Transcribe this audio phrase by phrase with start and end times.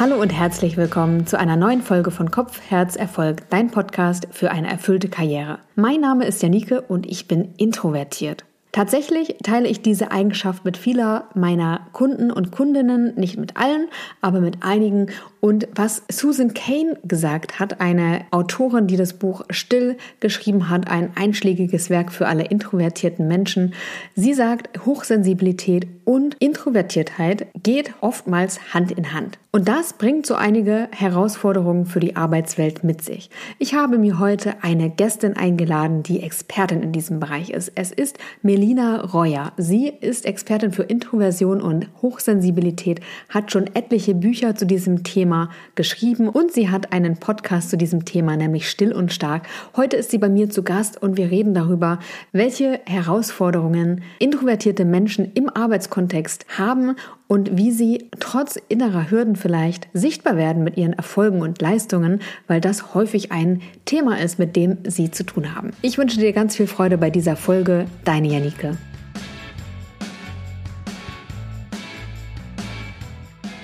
[0.00, 4.50] Hallo und herzlich willkommen zu einer neuen Folge von Kopf, Herz, Erfolg, dein Podcast für
[4.50, 5.58] eine erfüllte Karriere.
[5.74, 8.46] Mein Name ist Janike und ich bin introvertiert.
[8.72, 13.88] Tatsächlich teile ich diese Eigenschaft mit vieler meiner Kunden und Kundinnen, nicht mit allen,
[14.22, 15.08] aber mit einigen.
[15.40, 21.10] Und was Susan Kane gesagt hat, eine Autorin, die das Buch Still geschrieben hat, ein
[21.16, 23.72] einschlägiges Werk für alle introvertierten Menschen,
[24.14, 29.38] sie sagt, Hochsensibilität und Introvertiertheit geht oftmals Hand in Hand.
[29.52, 33.30] Und das bringt so einige Herausforderungen für die Arbeitswelt mit sich.
[33.58, 37.72] Ich habe mir heute eine Gästin eingeladen, die Expertin in diesem Bereich ist.
[37.74, 39.52] Es ist Melina Reuer.
[39.56, 45.29] Sie ist Expertin für Introversion und Hochsensibilität, hat schon etliche Bücher zu diesem Thema
[45.74, 49.48] geschrieben und sie hat einen Podcast zu diesem Thema, nämlich Still und Stark.
[49.76, 51.98] Heute ist sie bei mir zu Gast und wir reden darüber,
[52.32, 56.96] welche Herausforderungen introvertierte Menschen im Arbeitskontext Kontext haben
[57.28, 62.60] und wie sie trotz innerer Hürden vielleicht sichtbar werden mit ihren Erfolgen und Leistungen, weil
[62.60, 65.70] das häufig ein Thema ist, mit dem sie zu tun haben.
[65.82, 67.86] Ich wünsche dir ganz viel Freude bei dieser Folge.
[68.04, 68.76] Deine Janike.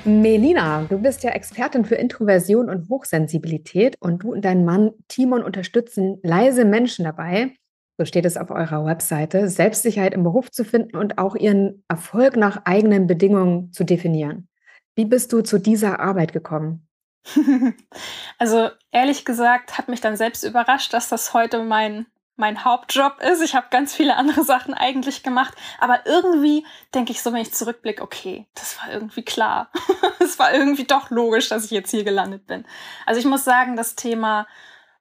[0.07, 5.43] Melina, du bist ja Expertin für Introversion und Hochsensibilität und du und dein Mann Timon
[5.43, 7.57] unterstützen leise Menschen dabei,
[7.99, 12.37] so steht es auf eurer Webseite, Selbstsicherheit im Beruf zu finden und auch ihren Erfolg
[12.37, 14.49] nach eigenen Bedingungen zu definieren.
[14.95, 16.87] Wie bist du zu dieser Arbeit gekommen?
[18.39, 22.05] Also ehrlich gesagt hat mich dann selbst überrascht, dass das heute mein,
[22.37, 23.43] mein Hauptjob ist.
[23.43, 27.53] Ich habe ganz viele andere Sachen eigentlich gemacht, aber irgendwie denke ich so, wenn ich
[27.53, 29.71] zurückblicke, okay, das war irgendwie klar.
[30.19, 32.67] Es war irgendwie doch logisch, dass ich jetzt hier gelandet bin.
[33.05, 34.47] Also ich muss sagen, das Thema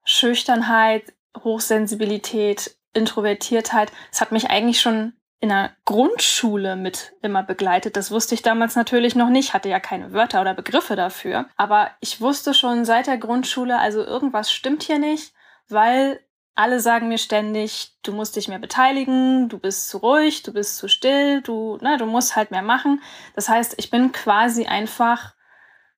[0.04, 1.14] Schüchternheit,
[1.44, 7.98] Hochsensibilität Introvertiertheit, es hat mich eigentlich schon in der Grundschule mit immer begleitet.
[7.98, 11.46] Das wusste ich damals natürlich noch nicht, hatte ja keine Wörter oder Begriffe dafür.
[11.58, 15.34] Aber ich wusste schon seit der Grundschule, also irgendwas stimmt hier nicht,
[15.68, 16.20] weil
[16.56, 20.78] alle sagen mir ständig, du musst dich mehr beteiligen, du bist zu ruhig, du bist
[20.78, 23.02] zu still, du, na, du musst halt mehr machen.
[23.36, 25.34] Das heißt, ich bin quasi einfach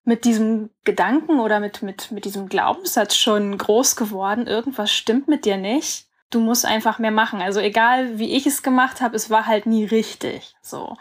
[0.04, 5.46] mit diesem Gedanken oder mit, mit, mit diesem Glaubenssatz schon groß geworden, irgendwas stimmt mit
[5.46, 7.42] dir nicht du musst einfach mehr machen.
[7.42, 10.56] Also egal, wie ich es gemacht habe, es war halt nie richtig.
[10.62, 10.98] So.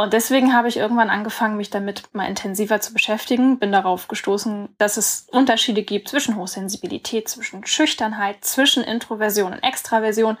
[0.00, 3.58] Und deswegen habe ich irgendwann angefangen, mich damit mal intensiver zu beschäftigen.
[3.58, 10.38] Bin darauf gestoßen, dass es Unterschiede gibt zwischen Hochsensibilität, zwischen Schüchternheit, zwischen Introversion und Extraversion.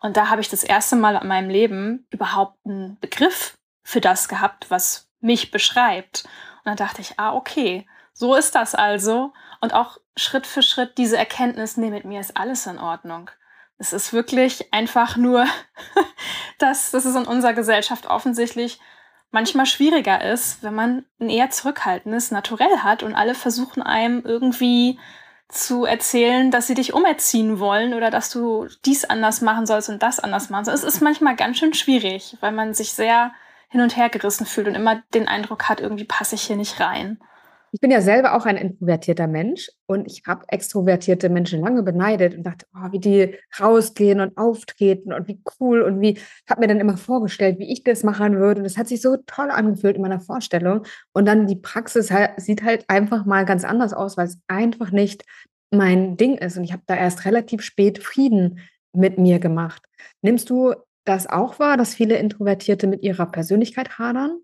[0.00, 4.28] Und da habe ich das erste Mal in meinem Leben überhaupt einen Begriff für das
[4.28, 6.24] gehabt, was mich beschreibt.
[6.24, 9.34] Und dann dachte ich, ah, okay, so ist das also.
[9.60, 13.30] Und auch Schritt für Schritt diese Erkenntnis, nee, mit mir ist alles in Ordnung.
[13.76, 15.44] Es ist wirklich einfach nur,
[16.58, 18.80] dass, dass es in unserer Gesellschaft offensichtlich
[19.30, 24.98] manchmal schwieriger ist, wenn man ein eher zurückhaltendes Naturell hat und alle versuchen einem irgendwie
[25.48, 30.02] zu erzählen, dass sie dich umerziehen wollen oder dass du dies anders machen sollst und
[30.02, 30.84] das anders machen sollst.
[30.84, 33.32] Es ist manchmal ganz schön schwierig, weil man sich sehr
[33.68, 36.80] hin und her gerissen fühlt und immer den Eindruck hat, irgendwie passe ich hier nicht
[36.80, 37.20] rein.
[37.76, 42.34] Ich bin ja selber auch ein introvertierter Mensch und ich habe extrovertierte Menschen lange beneidet
[42.34, 46.68] und dachte, oh, wie die rausgehen und auftreten und wie cool und wie, habe mir
[46.68, 48.62] dann immer vorgestellt, wie ich das machen würde.
[48.62, 50.84] Und es hat sich so toll angefühlt in meiner Vorstellung.
[51.12, 54.90] Und dann die Praxis halt, sieht halt einfach mal ganz anders aus, weil es einfach
[54.90, 55.26] nicht
[55.70, 56.56] mein Ding ist.
[56.56, 58.60] Und ich habe da erst relativ spät Frieden
[58.94, 59.82] mit mir gemacht.
[60.22, 60.72] Nimmst du
[61.04, 64.40] das auch wahr, dass viele Introvertierte mit ihrer Persönlichkeit hadern?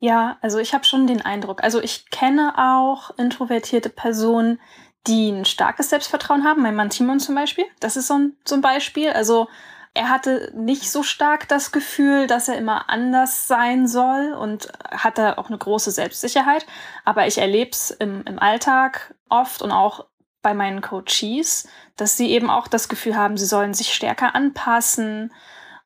[0.00, 1.62] Ja, also ich habe schon den Eindruck.
[1.62, 4.58] Also ich kenne auch introvertierte Personen,
[5.06, 6.62] die ein starkes Selbstvertrauen haben.
[6.62, 7.66] Mein Mann Timon zum Beispiel.
[7.80, 9.10] Das ist so ein, so Beispiel.
[9.10, 9.48] Also
[9.92, 15.36] er hatte nicht so stark das Gefühl, dass er immer anders sein soll und hatte
[15.36, 16.64] auch eine große Selbstsicherheit.
[17.04, 20.06] Aber ich erlebe es im, im Alltag oft und auch
[20.40, 25.30] bei meinen Coaches, dass sie eben auch das Gefühl haben, sie sollen sich stärker anpassen,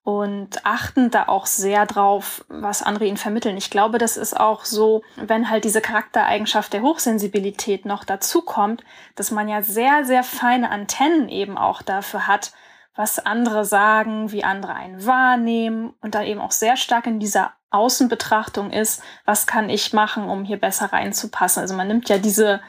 [0.05, 3.57] und achten da auch sehr drauf, was andere ihnen vermitteln.
[3.57, 8.85] Ich glaube, das ist auch so, wenn halt diese Charaktereigenschaft der Hochsensibilität noch dazu kommt,
[9.17, 12.53] dass man ja sehr, sehr feine Antennen eben auch dafür hat,
[12.95, 17.55] was andere sagen, wie andere einen wahrnehmen und da eben auch sehr stark in dieser
[17.71, 21.61] Außenbetrachtung ist, was kann ich machen, um hier besser reinzupassen.
[21.61, 22.61] Also man nimmt ja diese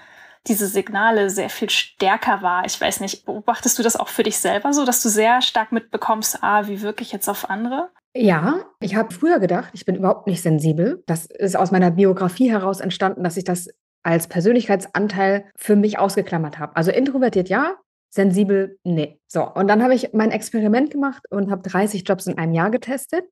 [0.47, 2.63] diese Signale sehr viel stärker wahr.
[2.65, 5.71] Ich weiß nicht, beobachtest du das auch für dich selber so, dass du sehr stark
[5.71, 7.89] mitbekommst, ah, wie wirke ich jetzt auf andere?
[8.15, 11.03] Ja, ich habe früher gedacht, ich bin überhaupt nicht sensibel.
[11.05, 13.67] Das ist aus meiner Biografie heraus entstanden, dass ich das
[14.03, 16.75] als Persönlichkeitsanteil für mich ausgeklammert habe.
[16.75, 17.75] Also introvertiert ja,
[18.09, 19.19] sensibel nee.
[19.27, 22.69] So, und dann habe ich mein Experiment gemacht und habe 30 Jobs in einem Jahr
[22.69, 23.25] getestet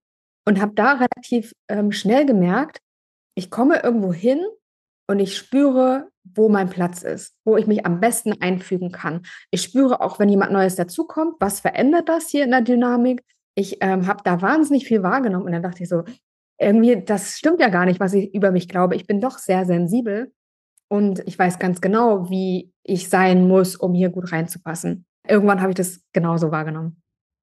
[0.45, 2.79] und habe da relativ ähm, schnell gemerkt,
[3.35, 4.45] ich komme irgendwo hin
[5.07, 9.23] und ich spüre, wo mein Platz ist, wo ich mich am besten einfügen kann.
[9.51, 13.23] Ich spüre auch, wenn jemand Neues dazukommt, was verändert das hier in der Dynamik.
[13.55, 16.03] Ich ähm, habe da wahnsinnig viel wahrgenommen und dann dachte ich so,
[16.59, 18.95] irgendwie, das stimmt ja gar nicht, was ich über mich glaube.
[18.95, 20.31] Ich bin doch sehr sensibel
[20.87, 25.05] und ich weiß ganz genau, wie ich sein muss, um hier gut reinzupassen.
[25.27, 27.01] Irgendwann habe ich das genauso wahrgenommen.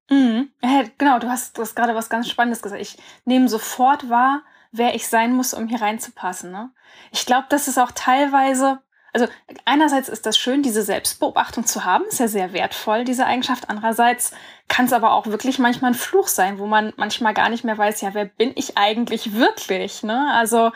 [0.09, 0.49] Mhm.
[0.97, 2.81] Genau, du hast, du hast gerade was ganz Spannendes gesagt.
[2.81, 6.51] Ich nehme sofort wahr, wer ich sein muss, um hier reinzupassen.
[6.51, 6.71] Ne?
[7.11, 8.79] Ich glaube, das ist auch teilweise,
[9.13, 9.27] also
[9.65, 13.69] einerseits ist das schön, diese Selbstbeobachtung zu haben, ist ja sehr wertvoll, diese Eigenschaft.
[13.69, 14.33] Andererseits
[14.67, 17.77] kann es aber auch wirklich manchmal ein Fluch sein, wo man manchmal gar nicht mehr
[17.77, 20.03] weiß, ja, wer bin ich eigentlich wirklich?
[20.03, 20.31] Ne?
[20.33, 20.71] Also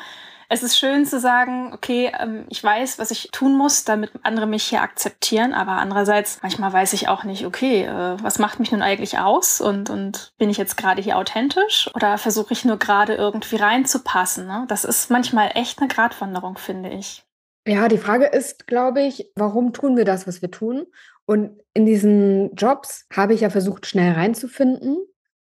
[0.50, 4.47] es ist schön zu sagen, okay, ähm, ich weiß, was ich tun muss, damit andere
[4.47, 8.71] mich hier akzeptieren, aber andererseits, manchmal weiß ich auch nicht, okay, äh, was macht mich
[8.71, 12.77] nun eigentlich aus und, und bin ich jetzt gerade hier authentisch oder versuche ich nur
[12.77, 14.47] gerade irgendwie reinzupassen?
[14.47, 14.65] Ne?
[14.68, 17.24] Das ist manchmal echt eine Gratwanderung, finde ich.
[17.68, 20.86] Ja, die Frage ist, glaube ich, warum tun wir das, was wir tun?
[21.25, 25.00] Und in diesen Jobs habe ich ja versucht, schnell reinzufinden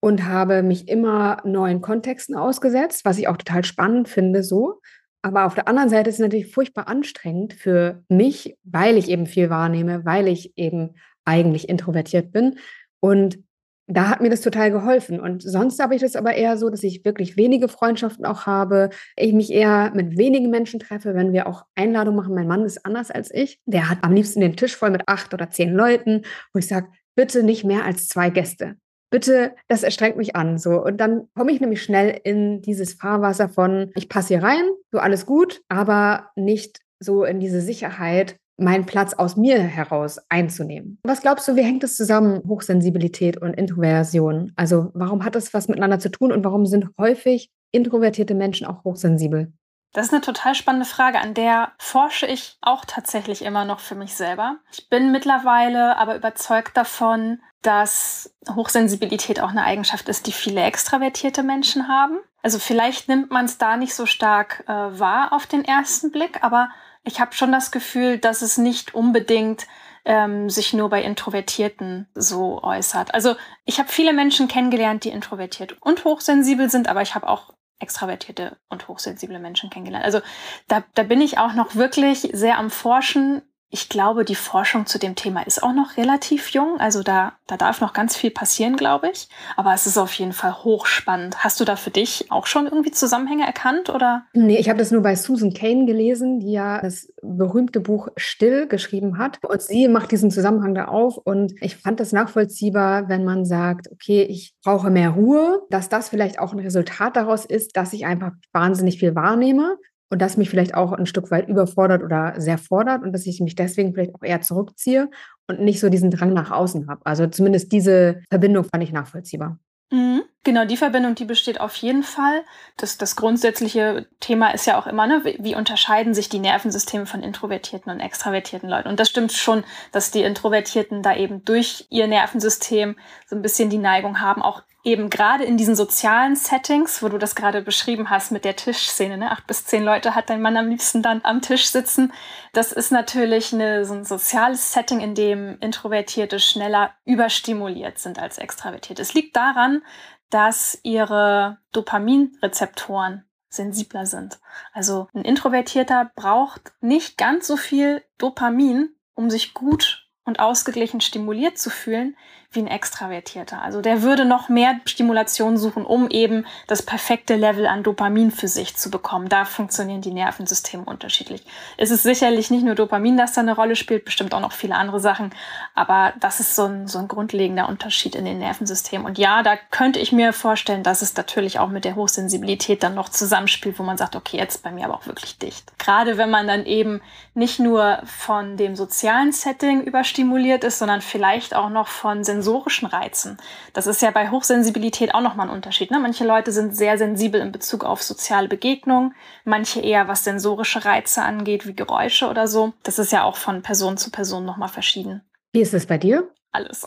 [0.06, 4.80] und habe mich immer neuen Kontexten ausgesetzt, was ich auch total spannend finde so.
[5.24, 9.26] Aber auf der anderen Seite ist es natürlich furchtbar anstrengend für mich, weil ich eben
[9.26, 10.94] viel wahrnehme, weil ich eben
[11.26, 12.60] eigentlich introvertiert bin.
[13.00, 13.40] Und
[13.88, 15.20] da hat mir das total geholfen.
[15.20, 18.92] Und sonst habe ich das aber eher so, dass ich wirklich wenige Freundschaften auch habe.
[19.16, 22.36] Ich mich eher mit wenigen Menschen treffe, wenn wir auch Einladungen machen.
[22.36, 23.60] Mein Mann ist anders als ich.
[23.66, 26.22] Der hat am liebsten den Tisch voll mit acht oder zehn Leuten,
[26.54, 28.76] wo ich sage, bitte nicht mehr als zwei Gäste
[29.16, 30.58] bitte, das erstrengt mich an.
[30.58, 30.84] So.
[30.84, 35.00] Und dann komme ich nämlich schnell in dieses Fahrwasser von, ich passe hier rein, so
[35.00, 41.00] alles gut, aber nicht so in diese Sicherheit, meinen Platz aus mir heraus einzunehmen.
[41.04, 44.52] Was glaubst du, wie hängt das zusammen, Hochsensibilität und Introversion?
[44.58, 48.84] Also warum hat das was miteinander zu tun und warum sind häufig introvertierte Menschen auch
[48.84, 49.54] hochsensibel?
[49.94, 53.96] Das ist eine total spannende Frage, an der forsche ich auch tatsächlich immer noch für
[53.96, 54.58] mich selber.
[54.74, 61.42] Ich bin mittlerweile aber überzeugt davon, dass Hochsensibilität auch eine Eigenschaft ist, die viele extravertierte
[61.42, 62.20] Menschen haben.
[62.44, 66.44] Also vielleicht nimmt man es da nicht so stark äh, wahr auf den ersten Blick,
[66.44, 66.70] aber
[67.04, 69.66] ich habe schon das Gefühl, dass es nicht unbedingt
[70.06, 73.14] ähm, sich nur bei Introvertierten so äußert.
[73.14, 73.36] Also
[73.66, 78.58] ich habe viele Menschen kennengelernt, die introvertiert und hochsensibel sind, aber ich habe auch extravertierte
[78.70, 80.06] und hochsensible Menschen kennengelernt.
[80.06, 80.22] Also
[80.68, 85.00] da, da bin ich auch noch wirklich sehr am Forschen, ich glaube, die Forschung zu
[85.00, 86.80] dem Thema ist auch noch relativ jung.
[86.80, 89.28] Also da, da darf noch ganz viel passieren, glaube ich.
[89.58, 91.44] Aber es ist auf jeden Fall hochspannend.
[91.44, 94.26] Hast du da für dich auch schon irgendwie Zusammenhänge erkannt oder?
[94.34, 98.68] Nee, ich habe das nur bei Susan Kane gelesen, die ja das berühmte Buch Still
[98.68, 99.40] geschrieben hat.
[99.44, 101.18] Und sie macht diesen Zusammenhang da auf.
[101.18, 106.10] Und ich fand das nachvollziehbar, wenn man sagt, okay, ich brauche mehr Ruhe, dass das
[106.10, 109.78] vielleicht auch ein Resultat daraus ist, dass ich einfach wahnsinnig viel wahrnehme
[110.10, 113.40] und das mich vielleicht auch ein Stück weit überfordert oder sehr fordert und dass ich
[113.42, 115.10] mich deswegen vielleicht auch eher zurückziehe
[115.48, 117.02] und nicht so diesen Drang nach außen habe.
[117.06, 119.60] Also zumindest diese Verbindung fand ich nachvollziehbar.
[119.92, 120.24] Mhm.
[120.46, 122.44] Genau, die Verbindung, die besteht auf jeden Fall.
[122.78, 127.24] Das, das grundsätzliche Thema ist ja auch immer, ne, wie, unterscheiden sich die Nervensysteme von
[127.24, 128.88] introvertierten und extravertierten Leuten.
[128.88, 132.96] Und das stimmt schon, dass die Introvertierten da eben durch ihr Nervensystem
[133.26, 137.18] so ein bisschen die Neigung haben, auch eben gerade in diesen sozialen Settings, wo du
[137.18, 139.32] das gerade beschrieben hast mit der Tischszene, ne?
[139.32, 142.14] acht bis zehn Leute hat dein Mann am liebsten dann am Tisch sitzen.
[142.54, 148.38] Das ist natürlich eine, so ein soziales Setting, in dem Introvertierte schneller überstimuliert sind als
[148.38, 149.02] Extravertierte.
[149.02, 149.82] Es liegt daran,
[150.30, 154.40] dass ihre Dopaminrezeptoren sensibler sind.
[154.74, 161.58] Also ein Introvertierter braucht nicht ganz so viel Dopamin, um sich gut und ausgeglichen stimuliert
[161.58, 162.18] zu fühlen,
[162.56, 163.62] wie ein Extravertierter.
[163.62, 168.48] Also der würde noch mehr Stimulation suchen, um eben das perfekte Level an Dopamin für
[168.48, 169.30] sich zu bekommen.
[169.30, 171.44] Da funktionieren die Nervensysteme unterschiedlich.
[171.78, 174.76] Es ist sicherlich nicht nur Dopamin, das da eine Rolle spielt, bestimmt auch noch viele
[174.76, 175.32] andere Sachen.
[175.74, 179.06] Aber das ist so ein, so ein grundlegender Unterschied in den Nervensystemen.
[179.06, 182.96] Und ja, da könnte ich mir vorstellen, dass es natürlich auch mit der Hochsensibilität dann
[182.96, 185.78] noch zusammenspielt, wo man sagt, okay, jetzt bei mir aber auch wirklich dicht.
[185.78, 187.02] Gerade wenn man dann eben
[187.34, 192.88] nicht nur von dem sozialen Setting überstimuliert ist, sondern vielleicht auch noch von Sensoren sensorischen
[192.88, 193.38] Reizen.
[193.74, 195.90] Das ist ja bei Hochsensibilität auch nochmal ein Unterschied.
[195.90, 196.00] Ne?
[196.00, 201.24] Manche Leute sind sehr sensibel in Bezug auf soziale Begegnungen, manche eher was sensorische Reize
[201.24, 202.74] angeht, wie Geräusche oder so.
[202.84, 205.22] Das ist ja auch von Person zu Person nochmal verschieden.
[205.54, 206.30] Wie ist es bei dir?
[206.52, 206.86] Alles.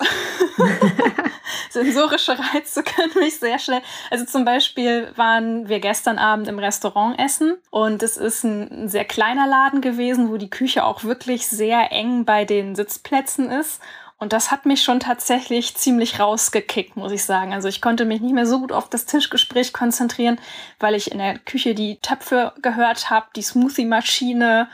[1.71, 3.83] Sensorische Reize können mich sehr schnell.
[4.11, 9.05] Also zum Beispiel waren wir gestern Abend im Restaurant essen und es ist ein sehr
[9.05, 13.83] kleiner Laden gewesen, wo die Küche auch wirklich sehr eng bei den Sitzplätzen ist.
[14.21, 17.53] Und das hat mich schon tatsächlich ziemlich rausgekickt, muss ich sagen.
[17.53, 20.41] Also ich konnte mich nicht mehr so gut auf das Tischgespräch konzentrieren,
[20.81, 24.69] weil ich in der Küche die Töpfe gehört habe, die Smoothie-Maschine,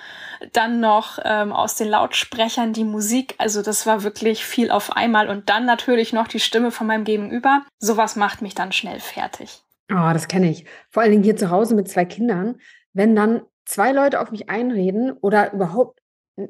[0.52, 3.34] dann noch ähm, aus den Lautsprechern die Musik.
[3.36, 5.28] Also das war wirklich viel auf einmal.
[5.28, 7.64] Und dann natürlich noch die Stimme von meinem Gegenüber.
[7.78, 9.62] Sowas macht mich dann schnell fertig.
[9.92, 10.64] Oh, das kenne ich.
[10.88, 12.60] Vor allen Dingen hier zu Hause mit zwei Kindern.
[12.94, 16.00] Wenn dann zwei Leute auf mich einreden oder überhaupt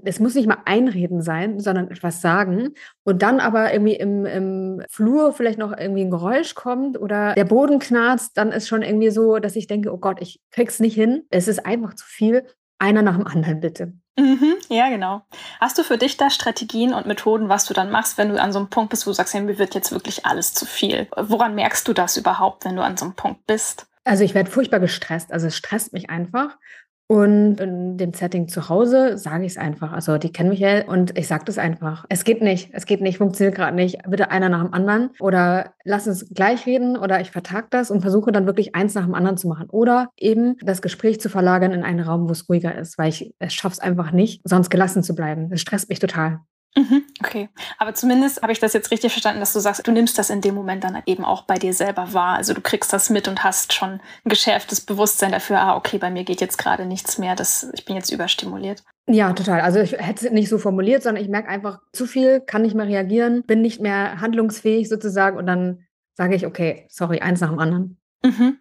[0.05, 2.75] es muss nicht mal einreden sein, sondern etwas sagen
[3.05, 7.45] und dann aber irgendwie im, im Flur vielleicht noch irgendwie ein Geräusch kommt oder der
[7.45, 10.95] Boden knarzt, dann ist schon irgendwie so, dass ich denke, oh Gott, ich krieg's nicht
[10.95, 11.25] hin.
[11.31, 12.45] Es ist einfach zu viel.
[12.79, 13.93] Einer nach dem anderen, bitte.
[14.19, 15.23] Mhm, ja, genau.
[15.61, 18.53] Hast du für dich da Strategien und Methoden, was du dann machst, wenn du an
[18.53, 21.09] so einem Punkt bist, wo du sagst, hey, mir wird jetzt wirklich alles zu viel?
[21.17, 23.87] Woran merkst du das überhaupt, wenn du an so einem Punkt bist?
[24.05, 25.33] Also ich werde furchtbar gestresst.
[25.33, 26.59] Also es stresst mich einfach.
[27.07, 29.93] Und in dem Setting zu Hause sage ich es einfach.
[29.93, 32.07] Also die kennen mich ja und ich sage das einfach.
[32.09, 33.99] Es geht nicht, es geht nicht, funktioniert gerade nicht.
[34.09, 35.11] Bitte einer nach dem anderen.
[35.21, 39.05] Oder lass uns gleich reden oder ich vertag das und versuche dann wirklich eins nach
[39.05, 39.69] dem anderen zu machen.
[39.69, 43.35] Oder eben das Gespräch zu verlagern in einen Raum, wo es ruhiger ist, weil ich
[43.39, 45.51] es schaffe es einfach nicht, sonst gelassen zu bleiben.
[45.51, 46.41] Das stresst mich total.
[46.77, 50.19] Mhm, okay, aber zumindest habe ich das jetzt richtig verstanden, dass du sagst, du nimmst
[50.19, 52.37] das in dem Moment dann eben auch bei dir selber wahr.
[52.37, 56.11] Also du kriegst das mit und hast schon ein geschärftes Bewusstsein dafür, ah, okay, bei
[56.11, 58.83] mir geht jetzt gerade nichts mehr, das, ich bin jetzt überstimuliert.
[59.07, 59.61] Ja, total.
[59.61, 62.75] Also ich hätte es nicht so formuliert, sondern ich merke einfach zu viel, kann nicht
[62.75, 67.51] mehr reagieren, bin nicht mehr handlungsfähig sozusagen und dann sage ich, okay, sorry, eins nach
[67.51, 67.99] dem anderen.
[68.25, 68.59] Mhm.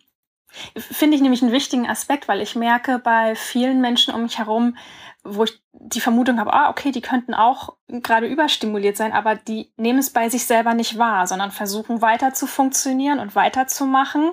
[0.78, 4.78] Finde ich nämlich einen wichtigen Aspekt, weil ich merke bei vielen Menschen um mich herum,
[5.24, 9.72] wo ich die Vermutung habe, ah, okay, die könnten auch gerade überstimuliert sein, aber die
[9.78, 14.32] nehmen es bei sich selber nicht wahr, sondern versuchen weiter zu funktionieren und weiterzumachen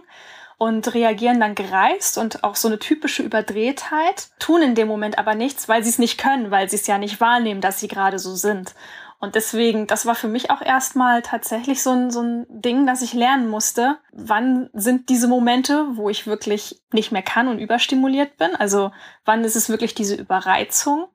[0.59, 5.35] und reagieren dann gereizt und auch so eine typische Überdrehtheit, tun in dem Moment aber
[5.35, 8.19] nichts, weil sie es nicht können, weil sie es ja nicht wahrnehmen, dass sie gerade
[8.19, 8.75] so sind.
[9.23, 13.03] Und deswegen, das war für mich auch erstmal tatsächlich so ein, so ein Ding, dass
[13.03, 18.39] ich lernen musste, wann sind diese Momente, wo ich wirklich nicht mehr kann und überstimuliert
[18.39, 18.57] bin.
[18.57, 18.93] Also
[19.27, 21.07] wann ist es wirklich diese Überreizung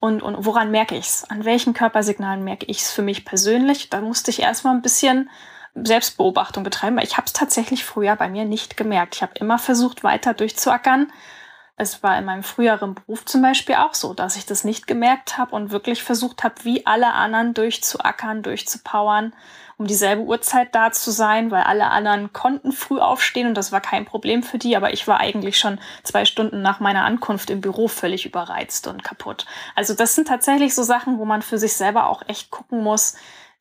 [0.00, 1.24] und, und woran merke ich es?
[1.30, 3.88] An welchen Körpersignalen merke ich es für mich persönlich?
[3.88, 5.30] Da musste ich erstmal ein bisschen
[5.74, 9.16] Selbstbeobachtung betreiben, weil ich habe es tatsächlich früher bei mir nicht gemerkt.
[9.16, 11.10] Ich habe immer versucht, weiter durchzuackern
[11.78, 15.36] es war in meinem früheren Beruf zum Beispiel auch so, dass ich das nicht gemerkt
[15.36, 19.34] habe und wirklich versucht habe, wie alle anderen durchzuackern, durchzupowern,
[19.76, 23.82] um dieselbe Uhrzeit da zu sein, weil alle anderen konnten früh aufstehen und das war
[23.82, 27.60] kein Problem für die, aber ich war eigentlich schon zwei Stunden nach meiner Ankunft im
[27.60, 29.44] Büro völlig überreizt und kaputt.
[29.74, 33.16] Also das sind tatsächlich so Sachen, wo man für sich selber auch echt gucken muss,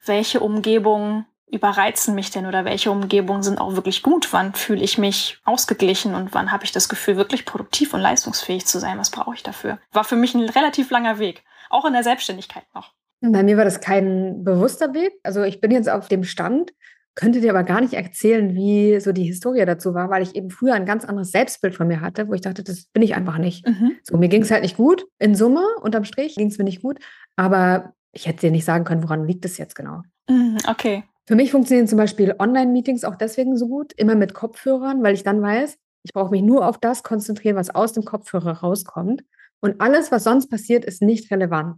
[0.06, 4.34] welche Umgebung überreizen mich denn oder welche Umgebungen sind auch wirklich gut?
[4.34, 8.66] Wann fühle ich mich ausgeglichen und wann habe ich das Gefühl, wirklich produktiv und leistungsfähig
[8.66, 8.98] zu sein?
[8.98, 9.80] Was brauche ich dafür?
[9.92, 12.94] War für mich ein relativ langer Weg, auch in der Selbstständigkeit noch.
[13.22, 15.14] Bei mir war das kein bewusster Weg.
[15.24, 16.72] Also ich bin jetzt auf dem Stand,
[17.16, 20.50] könnte dir aber gar nicht erzählen, wie so die Historie dazu war, weil ich eben
[20.50, 23.38] früher ein ganz anderes Selbstbild von mir hatte, wo ich dachte, das bin ich einfach
[23.38, 23.66] nicht.
[23.68, 23.94] Mhm.
[24.04, 25.08] So, mir ging es halt nicht gut.
[25.18, 27.00] In Summe, unterm Strich, ging es mir nicht gut.
[27.38, 30.02] Aber ich hätte dir nicht sagen können, woran liegt es jetzt genau.
[30.30, 31.04] Mhm, okay.
[31.28, 35.24] Für mich funktionieren zum Beispiel Online-Meetings auch deswegen so gut, immer mit Kopfhörern, weil ich
[35.24, 39.24] dann weiß, ich brauche mich nur auf das konzentrieren, was aus dem Kopfhörer rauskommt.
[39.60, 41.78] Und alles, was sonst passiert, ist nicht relevant.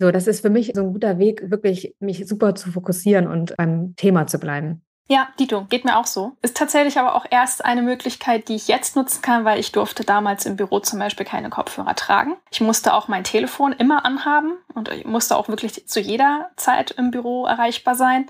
[0.00, 3.56] So, das ist für mich so ein guter Weg, wirklich mich super zu fokussieren und
[3.56, 4.82] beim Thema zu bleiben.
[5.10, 6.32] Ja, Dito, geht mir auch so.
[6.42, 10.04] Ist tatsächlich aber auch erst eine Möglichkeit, die ich jetzt nutzen kann, weil ich durfte
[10.04, 12.36] damals im Büro zum Beispiel keine Kopfhörer tragen.
[12.50, 16.90] Ich musste auch mein Telefon immer anhaben und ich musste auch wirklich zu jeder Zeit
[16.90, 18.26] im Büro erreichbar sein.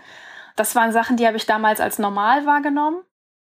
[0.58, 3.04] Das waren Sachen, die habe ich damals als normal wahrgenommen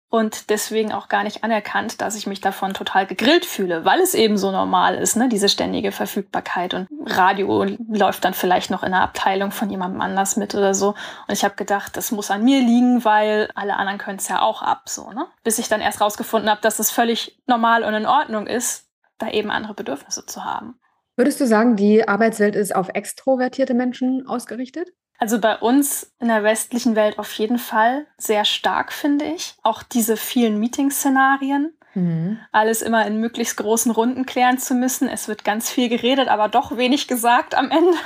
[0.08, 4.14] und deswegen auch gar nicht anerkannt, dass ich mich davon total gegrillt fühle, weil es
[4.14, 8.92] eben so normal ist, ne, diese ständige Verfügbarkeit und Radio läuft dann vielleicht noch in
[8.92, 10.90] einer Abteilung von jemandem anders mit oder so
[11.28, 14.42] und ich habe gedacht, das muss an mir liegen, weil alle anderen können es ja
[14.42, 15.26] auch ab, so, ne?
[15.44, 19.28] Bis ich dann erst rausgefunden habe, dass es völlig normal und in Ordnung ist, da
[19.30, 20.78] eben andere Bedürfnisse zu haben.
[21.14, 24.90] Würdest du sagen, die Arbeitswelt ist auf extrovertierte Menschen ausgerichtet?
[25.18, 29.54] Also bei uns in der westlichen Welt auf jeden Fall sehr stark, finde ich.
[29.62, 31.72] Auch diese vielen Meeting-Szenarien.
[31.94, 32.38] Mhm.
[32.52, 35.08] Alles immer in möglichst großen Runden klären zu müssen.
[35.08, 37.96] Es wird ganz viel geredet, aber doch wenig gesagt am Ende.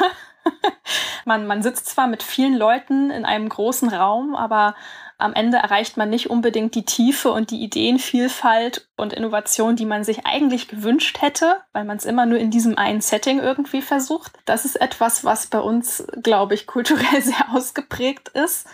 [1.24, 4.76] man, man sitzt zwar mit vielen Leuten in einem großen Raum, aber
[5.20, 10.04] am Ende erreicht man nicht unbedingt die Tiefe und die Ideenvielfalt und Innovation, die man
[10.04, 14.32] sich eigentlich gewünscht hätte, weil man es immer nur in diesem einen Setting irgendwie versucht.
[14.44, 18.66] Das ist etwas, was bei uns, glaube ich, kulturell sehr ausgeprägt ist.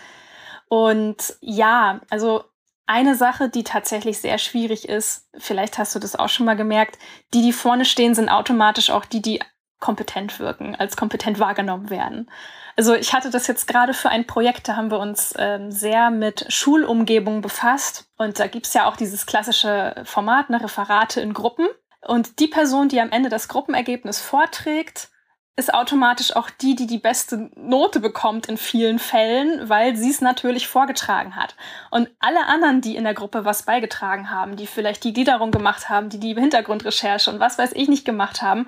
[0.69, 2.43] Und ja, also
[2.85, 6.97] eine Sache, die tatsächlich sehr schwierig ist, vielleicht hast du das auch schon mal gemerkt,
[7.33, 9.41] die, die vorne stehen, sind automatisch auch die, die
[9.79, 12.29] kompetent wirken, als kompetent wahrgenommen werden.
[12.75, 16.11] Also ich hatte das jetzt gerade für ein Projekt, da haben wir uns ähm, sehr
[16.11, 18.05] mit Schulumgebung befasst.
[18.17, 21.67] Und da gibt's ja auch dieses klassische Format, ne, Referate in Gruppen.
[22.01, 25.09] Und die Person, die am Ende das Gruppenergebnis vorträgt,
[25.57, 30.21] ist automatisch auch die, die die beste Note bekommt in vielen Fällen, weil sie es
[30.21, 31.55] natürlich vorgetragen hat.
[31.89, 35.89] Und alle anderen, die in der Gruppe was beigetragen haben, die vielleicht die Gliederung gemacht
[35.89, 38.67] haben, die die Hintergrundrecherche und was weiß ich nicht gemacht haben,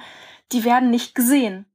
[0.51, 1.65] die werden nicht gesehen.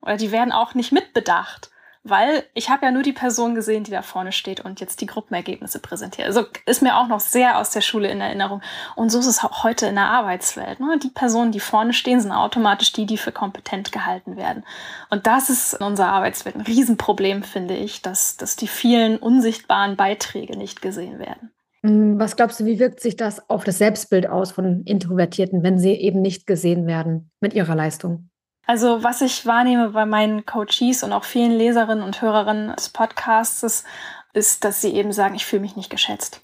[0.00, 1.70] Oder die werden auch nicht mitbedacht
[2.04, 5.06] weil ich habe ja nur die Person gesehen, die da vorne steht und jetzt die
[5.06, 6.26] Gruppenergebnisse präsentiert.
[6.28, 8.60] Also ist mir auch noch sehr aus der Schule in Erinnerung.
[8.94, 10.80] Und so ist es auch heute in der Arbeitswelt.
[10.80, 10.98] Ne?
[11.02, 14.64] Die Personen, die vorne stehen, sind automatisch die, die für kompetent gehalten werden.
[15.08, 19.96] Und das ist in unserer Arbeitswelt ein Riesenproblem, finde ich, dass, dass die vielen unsichtbaren
[19.96, 21.52] Beiträge nicht gesehen werden.
[21.84, 25.78] Mm, was glaubst du, wie wirkt sich das auf das Selbstbild aus von Introvertierten, wenn
[25.78, 28.30] sie eben nicht gesehen werden mit ihrer Leistung?
[28.66, 33.84] Also was ich wahrnehme bei meinen Coaches und auch vielen Leserinnen und Hörerinnen des Podcasts,
[34.32, 36.40] ist, dass sie eben sagen, ich fühle mich nicht geschätzt.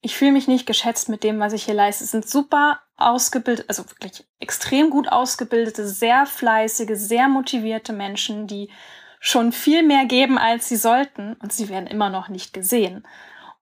[0.00, 2.02] Ich fühle mich nicht geschätzt mit dem, was ich hier leiste.
[2.02, 8.70] Es sind super ausgebildet, also wirklich extrem gut ausgebildete, sehr fleißige, sehr motivierte Menschen, die
[9.20, 13.06] schon viel mehr geben, als sie sollten und sie werden immer noch nicht gesehen.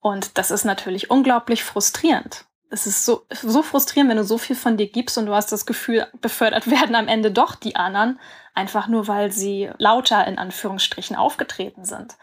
[0.08, 4.56] Und das ist natürlich unglaublich frustrierend es ist so, so frustrierend, wenn du so viel
[4.56, 8.18] von dir gibst und du hast das Gefühl, befördert werden am Ende doch die anderen,
[8.54, 12.16] einfach nur weil sie lauter in Anführungsstrichen aufgetreten sind.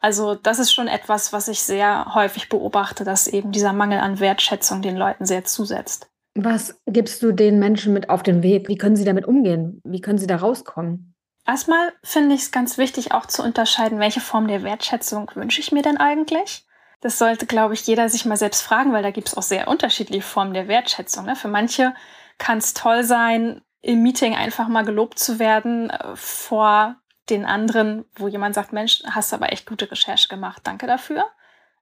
[0.00, 4.20] Also das ist schon etwas, was ich sehr häufig beobachte, dass eben dieser Mangel an
[4.20, 6.08] Wertschätzung den Leuten sehr zusetzt.
[6.36, 8.68] Was gibst du den Menschen mit auf den Weg?
[8.68, 9.80] Wie können sie damit umgehen?
[9.82, 11.16] Wie können sie da rauskommen?
[11.44, 15.72] Erstmal finde ich es ganz wichtig, auch zu unterscheiden, welche Form der Wertschätzung wünsche ich
[15.72, 16.67] mir denn eigentlich?
[17.00, 19.68] Das sollte, glaube ich, jeder sich mal selbst fragen, weil da gibt es auch sehr
[19.68, 21.26] unterschiedliche Formen der Wertschätzung.
[21.26, 21.36] Ne?
[21.36, 21.94] Für manche
[22.38, 26.96] kann es toll sein, im Meeting einfach mal gelobt zu werden äh, vor
[27.30, 31.26] den anderen, wo jemand sagt, Mensch, hast aber echt gute Recherche gemacht, danke dafür.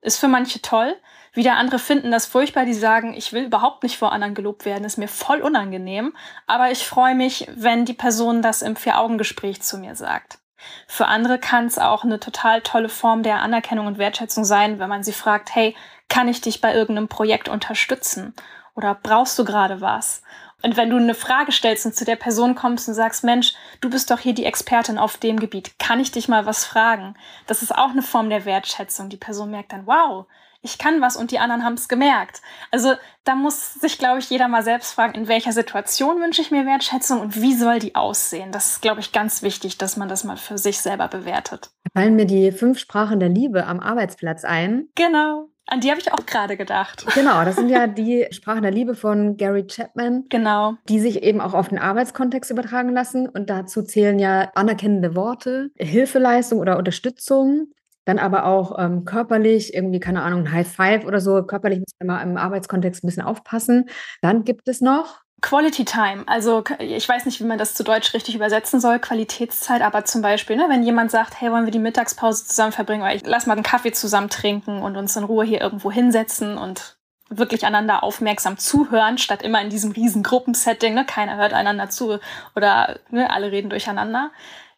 [0.03, 0.95] Ist für manche toll.
[1.33, 4.85] Wieder andere finden das furchtbar, die sagen, ich will überhaupt nicht vor anderen gelobt werden,
[4.85, 6.15] ist mir voll unangenehm.
[6.47, 10.39] Aber ich freue mich, wenn die Person das im Vier-Augen-Gespräch zu mir sagt.
[10.87, 14.89] Für andere kann es auch eine total tolle Form der Anerkennung und Wertschätzung sein, wenn
[14.89, 15.75] man sie fragt, hey,
[16.09, 18.35] kann ich dich bei irgendeinem Projekt unterstützen?
[18.75, 20.23] Oder brauchst du gerade was?
[20.63, 23.91] Und wenn du eine Frage stellst und zu der Person kommst und sagst, Mensch, du
[23.91, 27.15] bist doch hier die Expertin auf dem Gebiet, kann ich dich mal was fragen?
[27.47, 29.09] Das ist auch eine Form der Wertschätzung.
[29.09, 30.27] Die Person merkt dann, wow,
[30.67, 32.43] ich kann was und die anderen haben es gemerkt.
[32.71, 36.51] Also da muss sich, glaube ich, jeder mal selbst fragen, in welcher Situation wünsche ich
[36.51, 38.53] mir Wertschätzung und wie soll die aussehen.
[38.53, 41.71] Das ist, glaube ich, ganz wichtig, dass man das mal für sich selber bewertet.
[41.95, 44.89] Fallen mir die fünf Sprachen der Liebe am Arbeitsplatz ein.
[44.95, 45.49] Genau.
[45.69, 47.05] An die habe ich auch gerade gedacht.
[47.15, 50.25] Genau, das sind ja die Sprachen der Liebe von Gary Chapman.
[50.29, 50.75] Genau.
[50.89, 53.29] Die sich eben auch auf den Arbeitskontext übertragen lassen.
[53.29, 57.69] Und dazu zählen ja anerkennende Worte, Hilfeleistung oder Unterstützung,
[58.07, 61.43] dann aber auch ähm, körperlich, irgendwie, keine Ahnung, ein High Five oder so.
[61.43, 63.91] Körperlich muss man immer im Arbeitskontext ein bisschen aufpassen.
[64.23, 68.15] Dann gibt es noch Quality Time, also ich weiß nicht, wie man das zu Deutsch
[68.15, 71.79] richtig übersetzen soll, Qualitätszeit, aber zum Beispiel, ne, wenn jemand sagt, hey, wollen wir die
[71.79, 75.45] Mittagspause zusammen verbringen, oder ich lass mal einen Kaffee zusammen trinken und uns in Ruhe
[75.45, 76.97] hier irgendwo hinsetzen und
[77.29, 82.19] wirklich einander aufmerksam zuhören, statt immer in diesem riesen Gruppensetting, ne, keiner hört einander zu
[82.57, 84.31] oder ne, alle reden durcheinander.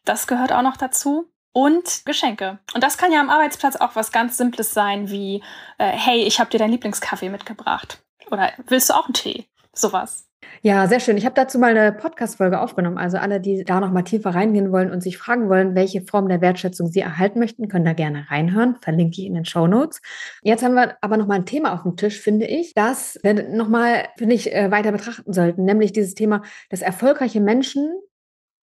[0.05, 2.59] Das gehört auch noch dazu und Geschenke.
[2.75, 5.43] Und das kann ja am Arbeitsplatz auch was ganz Simples sein, wie,
[5.79, 8.03] äh, hey, ich habe dir deinen Lieblingskaffee mitgebracht.
[8.31, 9.47] Oder willst du auch einen Tee?
[9.73, 10.29] Sowas.
[10.63, 11.17] Ja, sehr schön.
[11.17, 12.99] Ich habe dazu mal eine Podcast-Folge aufgenommen.
[12.99, 16.29] Also alle, die da noch mal tiefer reingehen wollen und sich fragen wollen, welche Form
[16.29, 18.77] der Wertschätzung sie erhalten möchten, können da gerne reinhören.
[18.81, 20.01] Verlinke ich in den Show Notes.
[20.43, 23.35] Jetzt haben wir aber noch mal ein Thema auf dem Tisch, finde ich, das wir
[23.49, 27.91] noch mal, finde ich, äh, weiter betrachten sollten, nämlich dieses Thema, dass erfolgreiche Menschen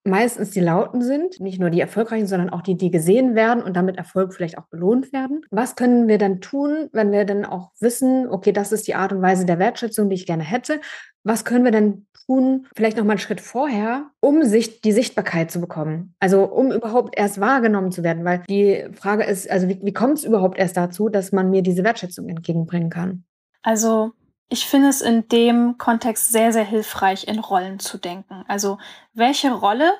[0.05, 3.75] meistens die Lauten sind, nicht nur die erfolgreichen, sondern auch die, die gesehen werden und
[3.75, 5.41] damit Erfolg vielleicht auch belohnt werden.
[5.49, 9.11] Was können wir dann tun, wenn wir dann auch wissen, okay, das ist die Art
[9.11, 10.79] und Weise der Wertschätzung, die ich gerne hätte?
[11.23, 15.49] Was können wir denn tun, vielleicht noch mal einen Schritt vorher, um sich die Sichtbarkeit
[15.49, 16.13] zu bekommen?
[16.19, 20.19] Also um überhaupt erst wahrgenommen zu werden, weil die Frage ist, also wie, wie kommt
[20.19, 23.23] es überhaupt erst dazu, dass man mir diese Wertschätzung entgegenbringen kann?
[23.63, 24.11] Also
[24.49, 28.43] ich finde es in dem Kontext sehr, sehr hilfreich, in Rollen zu denken.
[28.47, 28.77] Also
[29.13, 29.93] welche Rolle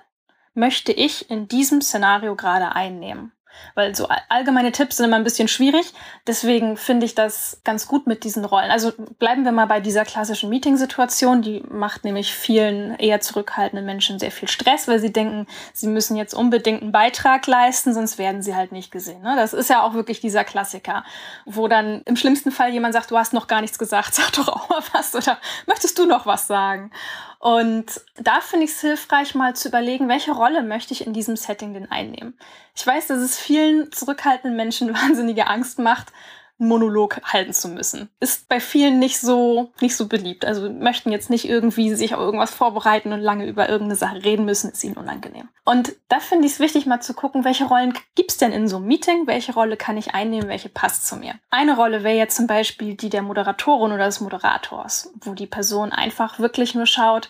[0.54, 3.32] möchte ich in diesem Szenario gerade einnehmen?
[3.74, 5.94] Weil so allgemeine Tipps sind immer ein bisschen schwierig.
[6.28, 8.72] Deswegen finde ich das ganz gut mit diesen Rollen.
[8.72, 11.42] Also bleiben wir mal bei dieser klassischen Meeting-Situation.
[11.42, 16.16] Die macht nämlich vielen eher zurückhaltenden Menschen sehr viel Stress, weil sie denken, sie müssen
[16.16, 19.22] jetzt unbedingt einen Beitrag leisten, sonst werden sie halt nicht gesehen.
[19.22, 19.36] Ne?
[19.36, 21.04] Das ist ja auch wirklich dieser Klassiker,
[21.46, 24.48] wo dann im schlimmsten Fall jemand sagt, du hast noch gar nichts gesagt, sag doch
[24.48, 26.92] auch mal was oder möchtest du noch was sagen?
[27.40, 31.36] Und da finde ich es hilfreich, mal zu überlegen, welche Rolle möchte ich in diesem
[31.36, 32.38] Setting denn einnehmen.
[32.76, 36.12] Ich weiß, dass es vielen zurückhaltenden Menschen wahnsinnige Angst macht,
[36.58, 38.10] Monolog halten zu müssen.
[38.20, 40.46] Ist bei vielen nicht so, nicht so beliebt.
[40.46, 44.46] Also möchten jetzt nicht irgendwie sich auf irgendwas vorbereiten und lange über irgendeine Sache reden
[44.46, 45.50] müssen, ist ihnen unangenehm.
[45.66, 48.78] Und da finde ich es wichtig, mal zu gucken, welche Rollen gibt's denn in so
[48.78, 49.28] einem Meeting?
[49.28, 50.48] Welche Rolle kann ich einnehmen?
[50.48, 51.36] Welche passt zu mir?
[51.50, 55.92] Eine Rolle wäre jetzt zum Beispiel die der Moderatorin oder des Moderators, wo die Person
[55.92, 57.30] einfach wirklich nur schaut,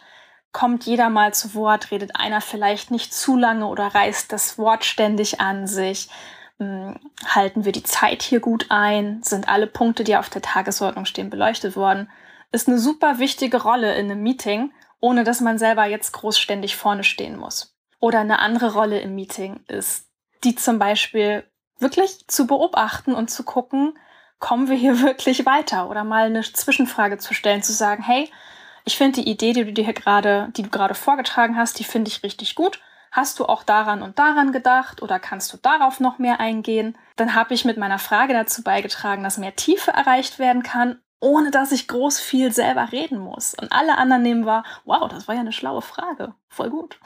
[0.56, 4.86] kommt jeder mal zu Wort, redet einer vielleicht nicht zu lange oder reißt das Wort
[4.86, 6.08] ständig an sich,
[6.60, 9.22] halten wir die Zeit hier gut ein?
[9.24, 12.10] Sind alle Punkte, die auf der Tagesordnung stehen, beleuchtet worden?
[12.52, 17.04] Ist eine super wichtige Rolle in einem Meeting, ohne dass man selber jetzt großständig vorne
[17.04, 17.76] stehen muss.
[18.00, 20.10] Oder eine andere Rolle im Meeting ist,
[20.44, 21.44] die zum Beispiel
[21.80, 23.98] wirklich zu beobachten und zu gucken,
[24.40, 25.90] kommen wir hier wirklich weiter?
[25.90, 28.32] Oder mal eine Zwischenfrage zu stellen, zu sagen, hey,
[28.86, 31.84] ich finde die Idee, die du dir hier gerade, die du gerade vorgetragen hast, die
[31.84, 32.80] finde ich richtig gut.
[33.16, 36.98] Hast du auch daran und daran gedacht oder kannst du darauf noch mehr eingehen?
[37.16, 41.50] Dann habe ich mit meiner Frage dazu beigetragen, dass mehr Tiefe erreicht werden kann, ohne
[41.50, 43.54] dass ich groß viel selber reden muss.
[43.54, 46.34] Und alle anderen nehmen wahr, wow, das war ja eine schlaue Frage.
[46.50, 47.00] Voll gut.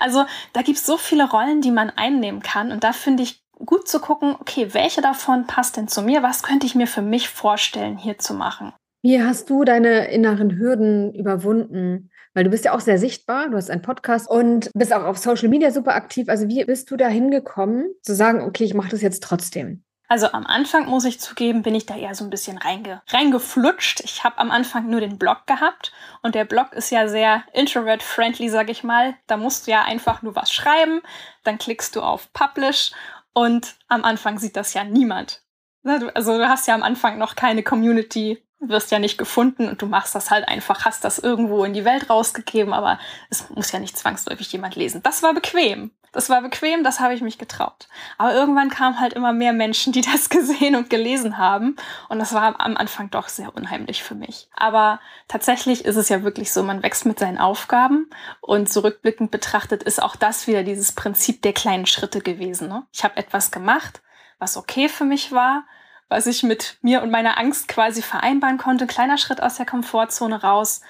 [0.00, 2.72] Also da gibt es so viele Rollen, die man einnehmen kann.
[2.72, 6.24] Und da finde ich gut zu gucken, okay, welche davon passt denn zu mir?
[6.24, 8.72] Was könnte ich mir für mich vorstellen, hier zu machen?
[9.04, 12.10] Wie hast du deine inneren Hürden überwunden?
[12.34, 15.18] Weil du bist ja auch sehr sichtbar, du hast einen Podcast und bist auch auf
[15.18, 16.28] Social Media super aktiv.
[16.28, 19.84] Also wie bist du da hingekommen, zu sagen, okay, ich mache das jetzt trotzdem?
[20.06, 24.00] Also am Anfang muss ich zugeben, bin ich da eher so ein bisschen reinge reingeflutscht.
[24.00, 25.92] Ich habe am Anfang nur den Blog gehabt
[26.22, 29.14] und der Blog ist ja sehr introvert-friendly, sag ich mal.
[29.26, 31.00] Da musst du ja einfach nur was schreiben,
[31.42, 32.92] dann klickst du auf Publish
[33.32, 35.42] und am Anfang sieht das ja niemand.
[35.84, 39.86] Also du hast ja am Anfang noch keine Community wirst ja nicht gefunden und du
[39.86, 42.98] machst das halt einfach, hast das irgendwo in die Welt rausgegeben, aber
[43.30, 45.02] es muss ja nicht zwangsläufig jemand lesen.
[45.02, 45.90] Das war bequem.
[46.14, 47.88] Das war bequem, das habe ich mich getraut.
[48.18, 51.76] Aber irgendwann kamen halt immer mehr Menschen, die das gesehen und gelesen haben.
[52.08, 54.48] Und das war am Anfang doch sehr unheimlich für mich.
[54.54, 58.08] Aber tatsächlich ist es ja wirklich so, man wächst mit seinen Aufgaben.
[58.40, 62.68] Und zurückblickend betrachtet ist auch das wieder dieses Prinzip der kleinen Schritte gewesen.
[62.68, 62.84] Ne?
[62.92, 64.00] Ich habe etwas gemacht,
[64.38, 65.64] was okay für mich war
[66.08, 68.86] was ich mit mir und meiner Angst quasi vereinbaren konnte.
[68.86, 70.80] Kleiner Schritt aus der Komfortzone raus.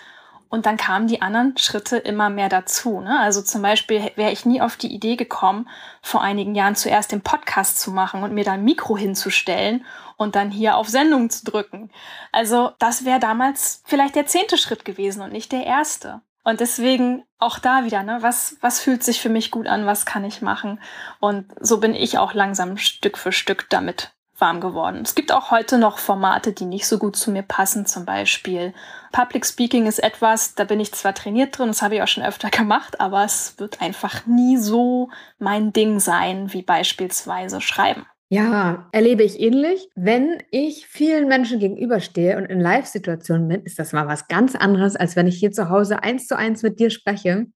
[0.49, 3.01] Und dann kamen die anderen Schritte immer mehr dazu.
[3.01, 3.19] Ne?
[3.19, 5.69] Also zum Beispiel wäre ich nie auf die Idee gekommen,
[6.01, 9.85] vor einigen Jahren zuerst den Podcast zu machen und mir da ein Mikro hinzustellen
[10.17, 11.91] und dann hier auf Sendung zu drücken.
[12.31, 16.21] Also das wäre damals vielleicht der zehnte Schritt gewesen und nicht der erste.
[16.45, 20.07] Und deswegen auch da wieder, ne, was, was fühlt sich für mich gut an, was
[20.07, 20.81] kann ich machen?
[21.19, 24.13] Und so bin ich auch langsam Stück für Stück damit
[24.45, 25.01] warm geworden.
[25.03, 27.87] Es gibt auch heute noch Formate, die nicht so gut zu mir passen.
[27.87, 28.75] Zum Beispiel
[29.11, 32.23] Public Speaking ist etwas, da bin ich zwar trainiert drin, das habe ich auch schon
[32.23, 38.05] öfter gemacht, aber es wird einfach nie so mein Ding sein wie beispielsweise Schreiben.
[38.29, 39.89] Ja, erlebe ich ähnlich.
[39.95, 44.95] Wenn ich vielen Menschen gegenüberstehe und in Live-Situationen bin, ist das mal was ganz anderes,
[44.95, 47.47] als wenn ich hier zu Hause eins zu eins mit dir spreche.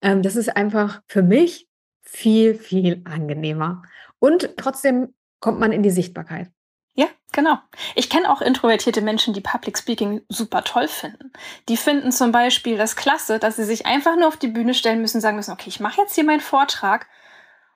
[0.00, 1.66] Ähm, das ist einfach für mich
[2.02, 3.82] viel, viel angenehmer.
[4.20, 6.50] Und trotzdem kommt man in die Sichtbarkeit.
[6.94, 7.58] Ja, genau.
[7.94, 11.30] Ich kenne auch introvertierte Menschen, die Public Speaking super toll finden.
[11.68, 15.02] Die finden zum Beispiel das klasse, dass sie sich einfach nur auf die Bühne stellen
[15.02, 17.06] müssen, sagen müssen, okay, ich mache jetzt hier meinen Vortrag.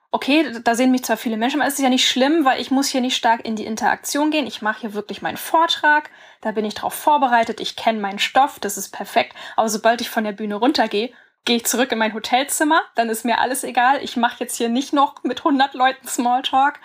[0.09, 2.71] Okay, da sehen mich zwar viele Menschen, aber es ist ja nicht schlimm, weil ich
[2.71, 4.47] muss hier nicht stark in die Interaktion gehen.
[4.47, 6.09] Ich mache hier wirklich meinen Vortrag,
[6.41, 9.35] da bin ich drauf vorbereitet, ich kenne meinen Stoff, das ist perfekt.
[9.55, 11.13] Aber sobald ich von der Bühne runtergehe,
[11.45, 14.03] gehe ich zurück in mein Hotelzimmer, dann ist mir alles egal.
[14.03, 16.79] Ich mache jetzt hier nicht noch mit 100 Leuten Smalltalk,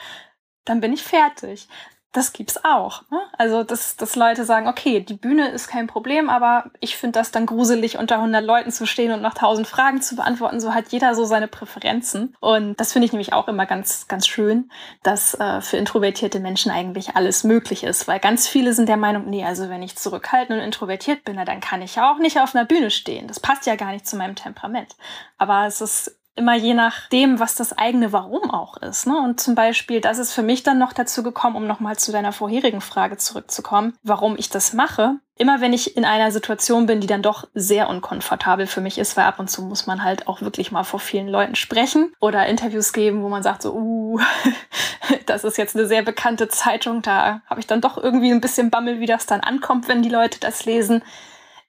[0.67, 1.69] dann bin ich fertig.
[2.17, 3.03] Das gibt's auch.
[3.11, 3.21] Ne?
[3.37, 7.31] Also, dass, dass Leute sagen, okay, die Bühne ist kein Problem, aber ich finde das
[7.31, 10.59] dann gruselig, unter 100 Leuten zu stehen und noch 1000 Fragen zu beantworten.
[10.59, 12.35] So hat jeder so seine Präferenzen.
[12.41, 14.71] Und das finde ich nämlich auch immer ganz, ganz schön,
[15.03, 18.09] dass äh, für introvertierte Menschen eigentlich alles möglich ist.
[18.09, 21.61] Weil ganz viele sind der Meinung, nee, also wenn ich zurückhaltend und introvertiert bin, dann
[21.61, 23.29] kann ich ja auch nicht auf einer Bühne stehen.
[23.29, 24.97] Das passt ja gar nicht zu meinem Temperament.
[25.37, 29.07] Aber es ist immer je nachdem, was das eigene Warum auch ist.
[29.07, 29.19] Ne?
[29.19, 32.33] Und zum Beispiel, das ist für mich dann noch dazu gekommen, um nochmal zu deiner
[32.33, 35.17] vorherigen Frage zurückzukommen, warum ich das mache.
[35.39, 39.17] Immer wenn ich in einer Situation bin, die dann doch sehr unkomfortabel für mich ist,
[39.17, 42.47] weil ab und zu muss man halt auch wirklich mal vor vielen Leuten sprechen oder
[42.47, 44.21] Interviews geben, wo man sagt so, uh,
[45.27, 48.71] das ist jetzt eine sehr bekannte Zeitung, da habe ich dann doch irgendwie ein bisschen
[48.71, 51.03] Bammel, wie das dann ankommt, wenn die Leute das lesen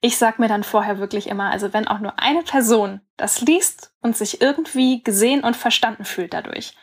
[0.00, 3.92] ich sag mir dann vorher wirklich immer, also wenn auch nur eine Person das liest
[4.00, 6.76] und sich irgendwie gesehen und verstanden fühlt dadurch,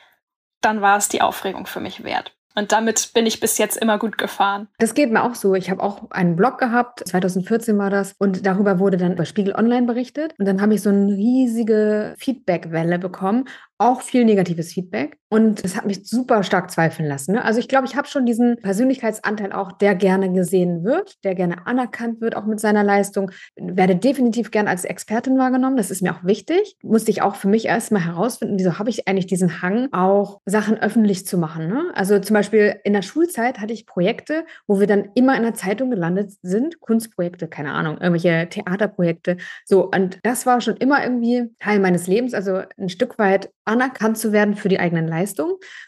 [0.62, 2.36] dann war es die Aufregung für mich wert.
[2.58, 4.69] Und damit bin ich bis jetzt immer gut gefahren.
[4.80, 5.56] Das geht mir auch so.
[5.56, 9.56] Ich habe auch einen Blog gehabt, 2014 war das, und darüber wurde dann bei Spiegel
[9.56, 10.34] Online berichtet.
[10.39, 13.45] Und dann habe ich so eine riesige Feedbackwelle bekommen
[13.78, 17.34] auch viel negatives Feedback und es hat mich super stark zweifeln lassen.
[17.34, 17.43] Ne?
[17.43, 21.67] Also ich glaube, ich habe schon diesen Persönlichkeitsanteil auch, der gerne gesehen wird, der gerne
[21.67, 25.76] anerkannt wird, auch mit seiner Leistung, werde definitiv gern als Expertin wahrgenommen.
[25.76, 26.78] Das ist mir auch wichtig.
[26.84, 30.78] Musste ich auch für mich erstmal herausfinden, wieso habe ich eigentlich diesen Hang, auch Sachen
[30.78, 31.67] öffentlich zu machen.
[31.67, 31.84] Ne?
[31.95, 35.54] Also zum Beispiel in der Schulzeit hatte ich Projekte, wo wir dann immer in der
[35.54, 39.36] Zeitung gelandet sind, Kunstprojekte, keine Ahnung, irgendwelche Theaterprojekte.
[39.65, 44.17] So, und das war schon immer irgendwie Teil meines Lebens, also ein Stück weit anerkannt
[44.17, 45.24] zu werden für die eigenen Leistungen.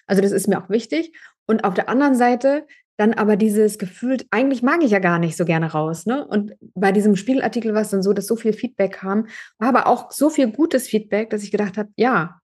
[0.08, 1.14] Also das ist mir auch wichtig.
[1.46, 2.66] Und auf der anderen Seite
[2.98, 6.06] dann aber dieses Gefühl, eigentlich mag ich ja gar nicht so gerne raus.
[6.06, 6.26] Ne?
[6.26, 9.28] Und bei diesem Spiegelartikel war es dann so, dass so viel Feedback kam,
[9.60, 12.40] war aber auch so viel gutes Feedback, dass ich gedacht habe, ja,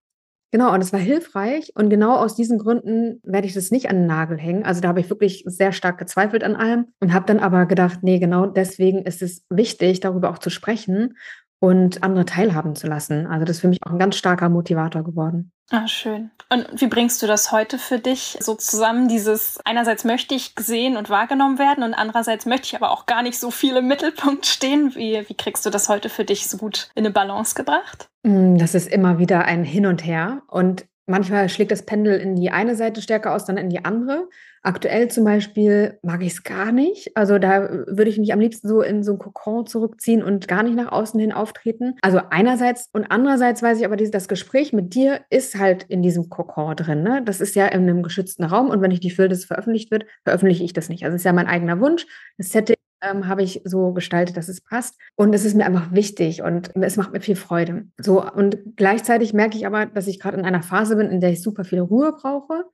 [0.51, 1.71] genau, und es war hilfreich.
[1.75, 4.63] Und genau aus diesen Gründen werde ich das nicht an den Nagel hängen.
[4.63, 7.99] Also da habe ich wirklich sehr stark gezweifelt an allem und habe dann aber gedacht,
[8.03, 11.15] nee, genau deswegen ist es wichtig, darüber auch zu sprechen
[11.63, 13.25] und andere teilhaben zu lassen.
[13.25, 15.53] Also das ist für mich auch ein ganz starker Motivator geworden.
[15.71, 16.29] Ah, schön.
[16.49, 19.07] Und wie bringst du das heute für dich so zusammen?
[19.07, 23.23] Dieses einerseits möchte ich gesehen und wahrgenommen werden und andererseits möchte ich aber auch gar
[23.23, 24.93] nicht so viel im Mittelpunkt stehen.
[24.95, 28.09] Wie, wie kriegst du das heute für dich so gut in eine Balance gebracht?
[28.23, 32.35] Mm, das ist immer wieder ein Hin und Her und manchmal schlägt das Pendel in
[32.35, 34.27] die eine Seite stärker aus, dann in die andere.
[34.63, 37.15] Aktuell zum Beispiel mag ich es gar nicht.
[37.15, 40.63] Also da würde ich mich am liebsten so in so ein Kokon zurückziehen und gar
[40.63, 41.95] nicht nach außen hin auftreten.
[42.01, 46.29] Also einerseits und andererseits weiß ich aber, das Gespräch mit dir ist halt in diesem
[46.29, 47.03] Kokon drin.
[47.03, 47.21] Ne?
[47.25, 50.05] Das ist ja in einem geschützten Raum und wenn ich will, dass es veröffentlicht wird,
[50.23, 51.03] veröffentliche ich das nicht.
[51.03, 52.05] Also es ist ja mein eigener Wunsch.
[52.37, 54.97] Das Setting ähm, habe ich so gestaltet, dass es passt.
[55.15, 57.87] Und es ist mir einfach wichtig und es macht mir viel Freude.
[57.97, 61.31] So, und gleichzeitig merke ich aber, dass ich gerade in einer Phase bin, in der
[61.31, 62.65] ich super viel Ruhe brauche.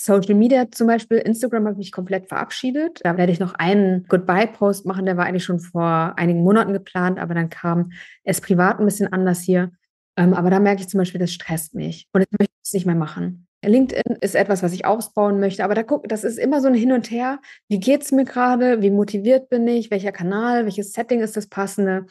[0.00, 3.00] Social Media zum Beispiel, Instagram habe ich mich komplett verabschiedet.
[3.02, 7.18] Da werde ich noch einen Goodbye-Post machen, der war eigentlich schon vor einigen Monaten geplant,
[7.18, 7.90] aber dann kam
[8.22, 9.72] es privat ein bisschen anders hier.
[10.16, 12.86] Ähm, aber da merke ich zum Beispiel, das stresst mich und ich möchte es nicht
[12.86, 13.48] mehr machen.
[13.64, 16.74] LinkedIn ist etwas, was ich ausbauen möchte, aber da guck, das ist immer so ein
[16.74, 17.40] Hin und Her.
[17.68, 18.82] Wie geht es mir gerade?
[18.82, 19.90] Wie motiviert bin ich?
[19.90, 20.64] Welcher Kanal?
[20.64, 22.06] Welches Setting ist das passende?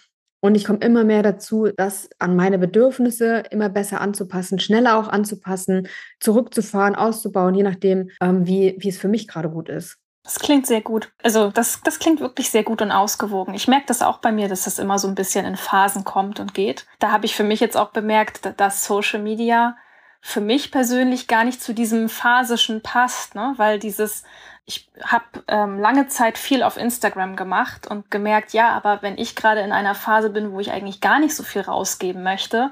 [0.47, 5.10] Und ich komme immer mehr dazu, das an meine Bedürfnisse immer besser anzupassen, schneller auch
[5.10, 5.89] anzupassen,
[6.21, 9.97] zurückzufahren, auszubauen, je nachdem, ähm, wie, wie es für mich gerade gut ist.
[10.23, 11.12] Das klingt sehr gut.
[11.21, 13.55] Also das, das klingt wirklich sehr gut und ausgewogen.
[13.55, 16.39] Ich merke das auch bei mir, dass das immer so ein bisschen in Phasen kommt
[16.39, 16.86] und geht.
[16.99, 19.75] Da habe ich für mich jetzt auch bemerkt, dass Social Media
[20.21, 23.53] für mich persönlich gar nicht zu diesem phasischen passt, ne?
[23.57, 24.23] weil dieses
[24.67, 29.34] ich habe ähm, lange Zeit viel auf Instagram gemacht und gemerkt, ja, aber wenn ich
[29.34, 32.69] gerade in einer Phase bin, wo ich eigentlich gar nicht so viel rausgeben möchte,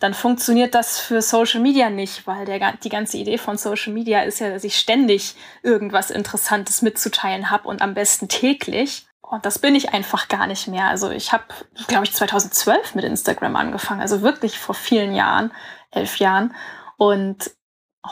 [0.00, 4.20] dann funktioniert das für Social Media nicht, weil der, die ganze Idee von Social Media
[4.20, 9.06] ist ja, dass ich ständig irgendwas Interessantes mitzuteilen habe und am besten täglich.
[9.22, 10.86] Und das bin ich einfach gar nicht mehr.
[10.86, 11.44] Also ich habe,
[11.86, 15.52] glaube ich, 2012 mit Instagram angefangen, also wirklich vor vielen Jahren,
[15.90, 16.54] elf Jahren.
[16.98, 17.50] Und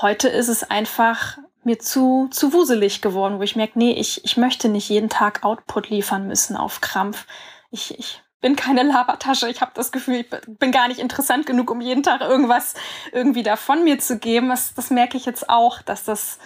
[0.01, 4.37] heute ist es einfach mir zu, zu wuselig geworden, wo ich merke, nee, ich, ich
[4.37, 7.27] möchte nicht jeden Tag Output liefern müssen auf Krampf.
[7.71, 9.51] Ich, ich bin keine Labertasche.
[9.51, 12.75] Ich habe das Gefühl, ich bin gar nicht interessant genug, um jeden Tag irgendwas
[13.13, 14.49] irgendwie da von mir zu geben.
[14.49, 16.39] Das, das merke ich jetzt auch, dass das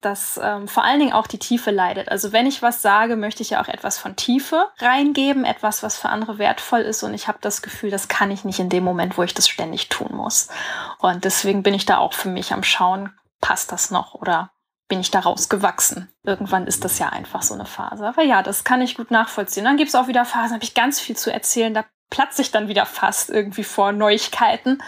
[0.00, 2.10] dass ähm, vor allen Dingen auch die Tiefe leidet.
[2.10, 5.96] Also wenn ich was sage, möchte ich ja auch etwas von Tiefe reingeben, etwas, was
[5.96, 7.02] für andere wertvoll ist.
[7.04, 9.48] Und ich habe das Gefühl, das kann ich nicht in dem Moment, wo ich das
[9.48, 10.48] ständig tun muss.
[10.98, 14.50] Und deswegen bin ich da auch für mich am Schauen, passt das noch oder
[14.88, 16.08] bin ich daraus gewachsen.
[16.24, 18.06] Irgendwann ist das ja einfach so eine Phase.
[18.06, 19.64] Aber ja, das kann ich gut nachvollziehen.
[19.64, 21.72] Dann gibt es auch wieder Phasen, habe ich ganz viel zu erzählen.
[21.72, 24.82] Da platze ich dann wieder fast irgendwie vor Neuigkeiten.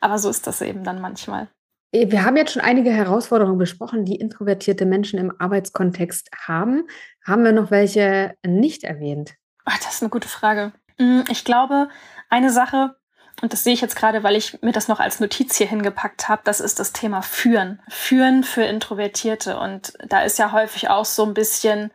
[0.00, 1.48] Aber so ist das eben dann manchmal.
[1.92, 6.86] Äh, wir haben jetzt schon einige Herausforderungen besprochen, die introvertierte Menschen im Arbeitskontext haben.
[7.24, 9.34] Haben wir noch welche nicht erwähnt?
[9.64, 10.72] Ach, das ist eine gute Frage.
[10.98, 11.88] Hm, ich glaube,
[12.28, 12.96] eine Sache,
[13.42, 16.28] und das sehe ich jetzt gerade, weil ich mir das noch als Notiz hier hingepackt
[16.28, 17.82] habe, das ist das Thema Führen.
[17.88, 19.58] Führen für Introvertierte.
[19.58, 21.90] Und da ist ja häufig auch so ein bisschen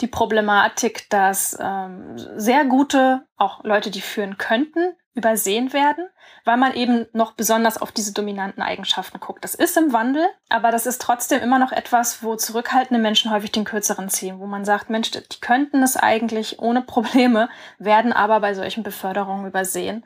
[0.00, 6.06] die Problematik, dass ähm, sehr gute, auch Leute, die führen könnten, übersehen werden,
[6.44, 9.42] weil man eben noch besonders auf diese dominanten Eigenschaften guckt.
[9.42, 13.50] Das ist im Wandel, aber das ist trotzdem immer noch etwas, wo zurückhaltende Menschen häufig
[13.50, 18.38] den kürzeren ziehen, wo man sagt, Mensch, die könnten es eigentlich ohne Probleme, werden aber
[18.38, 20.04] bei solchen Beförderungen übersehen.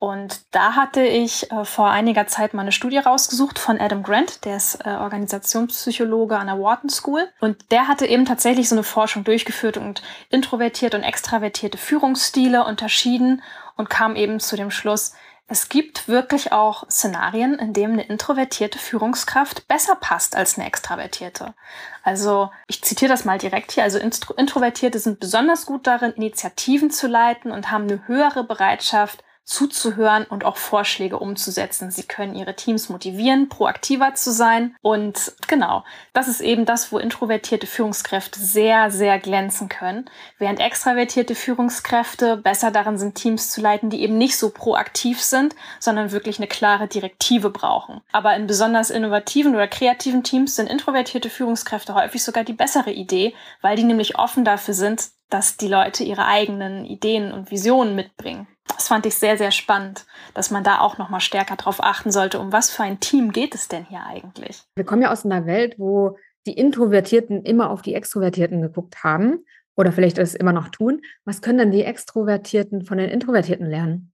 [0.00, 4.44] Und da hatte ich äh, vor einiger Zeit mal eine Studie rausgesucht von Adam Grant,
[4.44, 7.28] der ist äh, Organisationspsychologe an der Wharton School.
[7.40, 13.42] Und der hatte eben tatsächlich so eine Forschung durchgeführt und introvertierte und extravertierte Führungsstile unterschieden
[13.76, 15.14] und kam eben zu dem Schluss,
[15.50, 21.54] es gibt wirklich auch Szenarien, in denen eine introvertierte Führungskraft besser passt als eine extravertierte.
[22.02, 23.82] Also ich zitiere das mal direkt hier.
[23.82, 30.24] Also Introvertierte sind besonders gut darin, Initiativen zu leiten und haben eine höhere Bereitschaft, zuzuhören
[30.24, 31.90] und auch Vorschläge umzusetzen.
[31.90, 34.76] Sie können ihre Teams motivieren, proaktiver zu sein.
[34.82, 41.34] Und genau, das ist eben das, wo introvertierte Führungskräfte sehr, sehr glänzen können, während extravertierte
[41.34, 46.38] Führungskräfte besser darin sind, Teams zu leiten, die eben nicht so proaktiv sind, sondern wirklich
[46.38, 48.02] eine klare Direktive brauchen.
[48.12, 53.34] Aber in besonders innovativen oder kreativen Teams sind introvertierte Führungskräfte häufig sogar die bessere Idee,
[53.62, 58.46] weil die nämlich offen dafür sind, dass die Leute ihre eigenen Ideen und Visionen mitbringen.
[58.68, 62.38] Das fand ich sehr, sehr spannend, dass man da auch nochmal stärker darauf achten sollte,
[62.38, 64.62] um was für ein Team geht es denn hier eigentlich?
[64.76, 69.44] Wir kommen ja aus einer Welt, wo die Introvertierten immer auf die Extrovertierten geguckt haben
[69.76, 71.02] oder vielleicht es immer noch tun.
[71.24, 74.12] Was können denn die Extrovertierten von den Introvertierten lernen?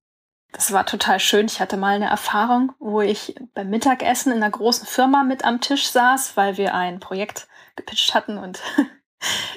[0.52, 1.46] Das war total schön.
[1.46, 5.60] Ich hatte mal eine Erfahrung, wo ich beim Mittagessen in einer großen Firma mit am
[5.60, 8.62] Tisch saß, weil wir ein Projekt gepitcht hatten und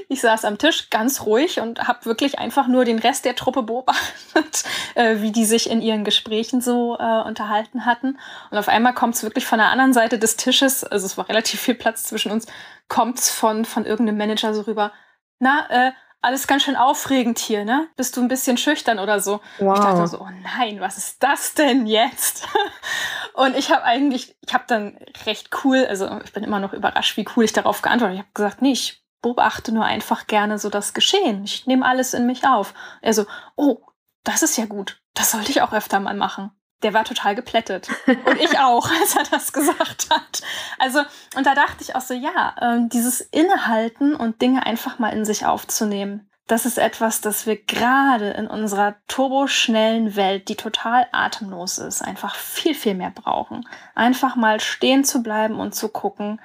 [0.07, 3.63] ich saß am Tisch ganz ruhig und habe wirklich einfach nur den Rest der Truppe
[3.63, 4.63] beobachtet,
[4.95, 8.17] äh, wie die sich in ihren Gesprächen so äh, unterhalten hatten.
[8.51, 11.29] Und auf einmal kommt es wirklich von der anderen Seite des Tisches, also es war
[11.29, 12.47] relativ viel Platz zwischen uns,
[12.87, 14.91] kommt es von, von irgendeinem Manager so rüber,
[15.39, 17.87] na, äh, alles ganz schön aufregend hier, ne?
[17.95, 19.39] Bist du ein bisschen schüchtern oder so?
[19.59, 19.77] Wow.
[19.77, 22.47] Ich dachte so, oh nein, was ist das denn jetzt?
[23.33, 27.17] und ich habe eigentlich, ich habe dann recht cool, also ich bin immer noch überrascht,
[27.17, 28.19] wie cool ich darauf geantwortet habe.
[28.19, 31.43] Ich habe gesagt, nee, ich beobachte nur einfach gerne so das Geschehen.
[31.43, 32.73] Ich nehme alles in mich auf.
[33.01, 33.25] Er so,
[33.55, 33.79] oh,
[34.23, 35.01] das ist ja gut.
[35.13, 36.51] Das sollte ich auch öfter mal machen.
[36.83, 37.89] Der war total geplättet.
[38.07, 40.41] Und ich auch, als er das gesagt hat.
[40.77, 41.01] Also,
[41.35, 45.25] und da dachte ich auch so, ja, äh, dieses Innehalten und Dinge einfach mal in
[45.25, 46.29] sich aufzunehmen.
[46.45, 52.35] Das ist etwas, das wir gerade in unserer turboschnellen Welt, die total atemlos ist, einfach
[52.35, 53.67] viel, viel mehr brauchen.
[53.95, 56.39] Einfach mal stehen zu bleiben und zu gucken,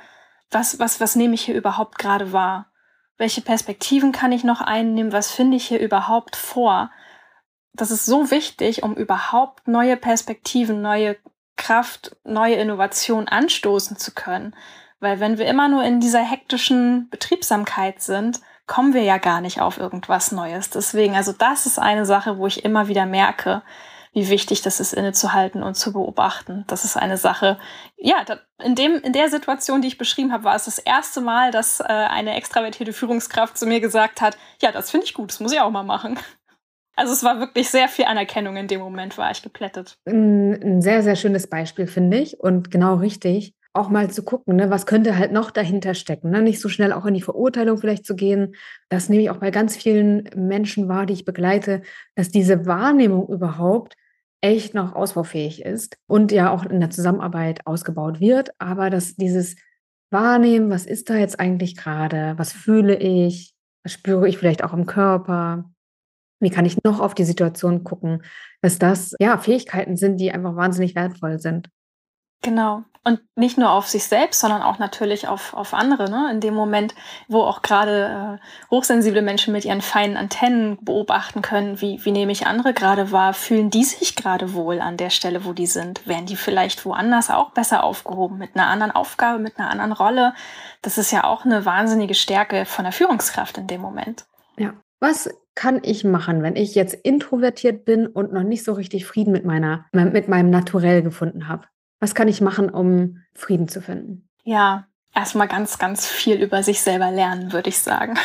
[0.52, 2.66] was, was, was nehme ich hier überhaupt gerade wahr?
[3.18, 5.12] Welche Perspektiven kann ich noch einnehmen?
[5.12, 6.90] Was finde ich hier überhaupt vor?
[7.72, 11.16] Das ist so wichtig, um überhaupt neue Perspektiven, neue
[11.56, 14.54] Kraft, neue Innovation anstoßen zu können.
[15.00, 19.60] Weil wenn wir immer nur in dieser hektischen Betriebsamkeit sind, kommen wir ja gar nicht
[19.60, 20.70] auf irgendwas Neues.
[20.70, 23.62] Deswegen, also das ist eine Sache, wo ich immer wieder merke,
[24.12, 26.64] wie wichtig das ist, innezuhalten und zu beobachten.
[26.66, 27.58] Das ist eine Sache,
[27.96, 28.24] ja,
[28.62, 31.80] in, dem, in der Situation, die ich beschrieben habe, war es das erste Mal, dass
[31.80, 35.52] äh, eine extravertierte Führungskraft zu mir gesagt hat, ja, das finde ich gut, das muss
[35.52, 36.18] ich auch mal machen.
[36.94, 39.96] Also es war wirklich sehr viel Anerkennung in dem Moment, war ich geplättet.
[40.06, 42.38] Ein sehr, sehr schönes Beispiel, finde ich.
[42.38, 46.30] Und genau richtig auch mal zu gucken, ne, was könnte halt noch dahinter stecken.
[46.30, 46.42] Ne?
[46.42, 48.54] Nicht so schnell auch in die Verurteilung vielleicht zu gehen.
[48.90, 51.82] Das nehme ich auch bei ganz vielen Menschen wahr, die ich begleite,
[52.14, 53.94] dass diese Wahrnehmung überhaupt
[54.42, 58.50] echt noch ausbaufähig ist und ja auch in der Zusammenarbeit ausgebaut wird.
[58.58, 59.56] Aber dass dieses
[60.10, 62.34] Wahrnehmen, was ist da jetzt eigentlich gerade?
[62.36, 63.54] Was fühle ich?
[63.84, 65.70] Was spüre ich vielleicht auch im Körper?
[66.40, 68.22] Wie kann ich noch auf die Situation gucken?
[68.60, 71.70] Dass das ja Fähigkeiten sind, die einfach wahnsinnig wertvoll sind.
[72.42, 72.84] Genau.
[73.04, 76.08] Und nicht nur auf sich selbst, sondern auch natürlich auf, auf andere.
[76.08, 76.30] Ne?
[76.30, 76.94] In dem Moment,
[77.26, 82.30] wo auch gerade äh, hochsensible Menschen mit ihren feinen Antennen beobachten können, wie, wie nehme
[82.30, 86.06] ich andere gerade wahr, fühlen die sich gerade wohl an der Stelle, wo die sind?
[86.06, 90.34] Wären die vielleicht woanders auch besser aufgehoben, mit einer anderen Aufgabe, mit einer anderen Rolle?
[90.80, 94.26] Das ist ja auch eine wahnsinnige Stärke von der Führungskraft in dem Moment.
[94.56, 94.74] Ja.
[95.00, 99.32] Was kann ich machen, wenn ich jetzt introvertiert bin und noch nicht so richtig Frieden
[99.32, 101.64] mit meiner, mit meinem Naturell gefunden habe?
[102.02, 104.28] Was kann ich machen, um Frieden zu finden?
[104.42, 108.18] Ja, erstmal ganz, ganz viel über sich selber lernen, würde ich sagen.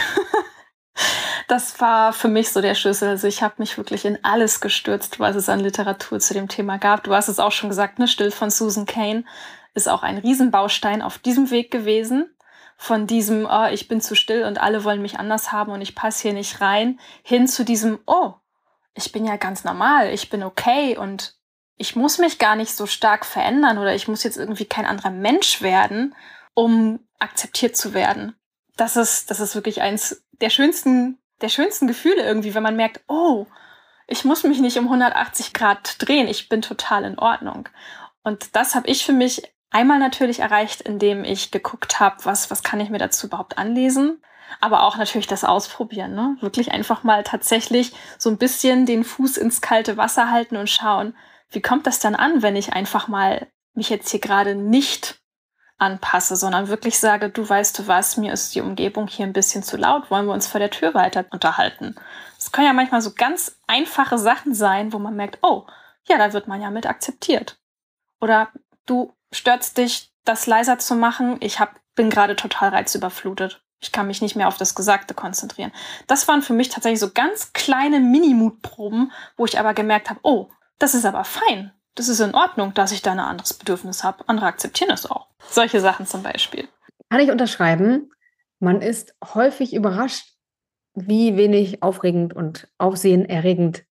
[1.48, 3.10] das war für mich so der Schlüssel.
[3.10, 6.80] Also ich habe mich wirklich in alles gestürzt, was es an Literatur zu dem Thema
[6.80, 7.04] gab.
[7.04, 8.08] Du hast es auch schon gesagt, ne?
[8.08, 9.26] Still von Susan Kane
[9.76, 12.36] ist auch ein Riesenbaustein auf diesem Weg gewesen.
[12.78, 15.94] Von diesem, oh, ich bin zu still und alle wollen mich anders haben und ich
[15.94, 18.34] passe hier nicht rein, hin zu diesem, oh,
[18.96, 21.37] ich bin ja ganz normal, ich bin okay und
[21.78, 25.12] ich muss mich gar nicht so stark verändern oder ich muss jetzt irgendwie kein anderer
[25.12, 26.16] Mensch werden,
[26.54, 28.36] um akzeptiert zu werden.
[28.76, 33.02] Das ist, das ist wirklich eins der schönsten, der schönsten Gefühle irgendwie, wenn man merkt,
[33.08, 33.46] oh,
[34.08, 37.70] ich muss mich nicht um 180 Grad drehen, ich bin total in Ordnung.
[38.24, 42.64] Und das habe ich für mich einmal natürlich erreicht, indem ich geguckt habe, was, was
[42.64, 44.22] kann ich mir dazu überhaupt anlesen.
[44.62, 46.38] Aber auch natürlich das Ausprobieren, ne?
[46.40, 51.14] Wirklich einfach mal tatsächlich so ein bisschen den Fuß ins kalte Wasser halten und schauen,
[51.50, 55.20] wie kommt das dann an, wenn ich einfach mal mich jetzt hier gerade nicht
[55.78, 59.64] anpasse, sondern wirklich sage, du weißt du was, mir ist die Umgebung hier ein bisschen
[59.64, 61.96] zu laut, wollen wir uns vor der Tür weiter unterhalten.
[62.38, 65.66] Das können ja manchmal so ganz einfache Sachen sein, wo man merkt, oh,
[66.08, 67.60] ja, da wird man ja mit akzeptiert.
[68.20, 68.50] Oder
[68.86, 71.38] du störst dich, das leiser zu machen.
[71.42, 73.62] Ich hab, bin gerade total reizüberflutet.
[73.80, 75.72] Ich kann mich nicht mehr auf das Gesagte konzentrieren.
[76.08, 80.50] Das waren für mich tatsächlich so ganz kleine Mini-Mutproben, wo ich aber gemerkt habe, oh,
[80.80, 81.72] das ist aber fein.
[81.96, 84.24] Das ist in Ordnung, dass ich da ein anderes Bedürfnis habe.
[84.28, 85.28] Andere akzeptieren es auch.
[85.50, 86.68] Solche Sachen zum Beispiel.
[87.10, 88.12] Kann ich unterschreiben.
[88.60, 90.34] Man ist häufig überrascht,
[90.94, 93.84] wie wenig aufregend und aufsehenerregend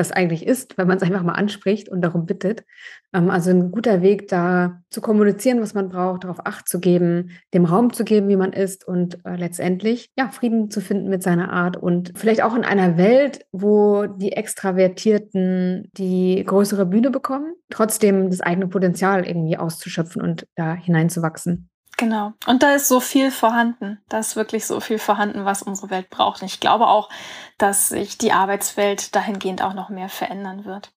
[0.00, 2.64] das eigentlich ist, wenn man es einfach mal anspricht und darum bittet.
[3.12, 7.30] Ähm, also ein guter Weg, da zu kommunizieren, was man braucht, darauf Acht zu geben,
[7.54, 11.22] dem Raum zu geben, wie man ist und äh, letztendlich ja Frieden zu finden mit
[11.22, 17.54] seiner Art und vielleicht auch in einer Welt, wo die Extravertierten die größere Bühne bekommen,
[17.70, 21.69] trotzdem das eigene Potenzial irgendwie auszuschöpfen und da hineinzuwachsen.
[22.00, 22.32] Genau.
[22.46, 24.00] Und da ist so viel vorhanden.
[24.08, 26.40] Da ist wirklich so viel vorhanden, was unsere Welt braucht.
[26.40, 27.10] Und ich glaube auch,
[27.58, 30.94] dass sich die Arbeitswelt dahingehend auch noch mehr verändern wird.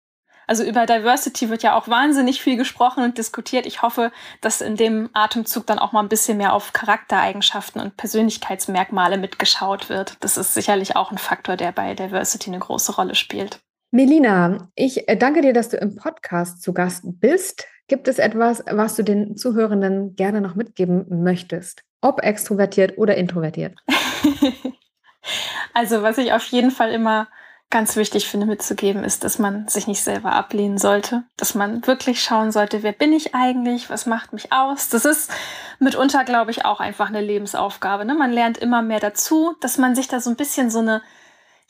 [0.47, 3.65] Also über Diversity wird ja auch wahnsinnig viel gesprochen und diskutiert.
[3.65, 7.97] Ich hoffe, dass in dem Atemzug dann auch mal ein bisschen mehr auf Charaktereigenschaften und
[7.97, 10.15] Persönlichkeitsmerkmale mitgeschaut wird.
[10.21, 13.59] Das ist sicherlich auch ein Faktor, der bei Diversity eine große Rolle spielt.
[13.91, 17.67] Melina, ich äh, danke dir, dass du im Podcast zu Gast bist.
[17.93, 21.83] Gibt es etwas, was du den Zuhörenden gerne noch mitgeben möchtest?
[22.01, 23.75] Ob extrovertiert oder introvertiert?
[25.75, 27.27] also, was ich auf jeden Fall immer
[27.69, 32.23] ganz wichtig finde mitzugeben, ist, dass man sich nicht selber ablehnen sollte, dass man wirklich
[32.23, 34.89] schauen sollte, wer bin ich eigentlich, was macht mich aus.
[34.89, 35.31] Das ist
[35.77, 38.05] mitunter, glaube ich, auch einfach eine Lebensaufgabe.
[38.05, 38.15] Ne?
[38.15, 41.03] Man lernt immer mehr dazu, dass man sich da so ein bisschen so eine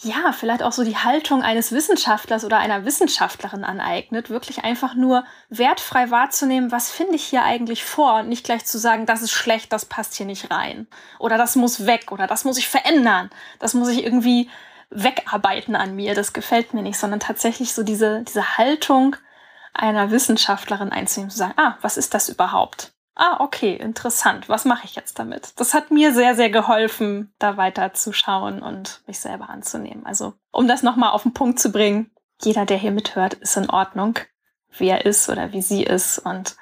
[0.03, 5.25] ja, vielleicht auch so die Haltung eines Wissenschaftlers oder einer Wissenschaftlerin aneignet, wirklich einfach nur
[5.49, 9.31] wertfrei wahrzunehmen, was finde ich hier eigentlich vor und nicht gleich zu sagen, das ist
[9.31, 10.87] schlecht, das passt hier nicht rein
[11.19, 13.29] oder das muss weg oder das muss ich verändern,
[13.59, 14.49] das muss ich irgendwie
[14.89, 19.15] wegarbeiten an mir, das gefällt mir nicht, sondern tatsächlich so diese, diese Haltung
[19.73, 22.92] einer Wissenschaftlerin einzunehmen, zu sagen, ah, was ist das überhaupt?
[23.15, 25.53] Ah, okay, interessant, was mache ich jetzt damit?
[25.59, 30.05] Das hat mir sehr, sehr geholfen, da weiter zu schauen und mich selber anzunehmen.
[30.05, 32.11] Also, um das nochmal auf den Punkt zu bringen,
[32.41, 34.19] jeder, der hier mithört, ist in Ordnung,
[34.77, 36.55] wie er ist oder wie sie ist und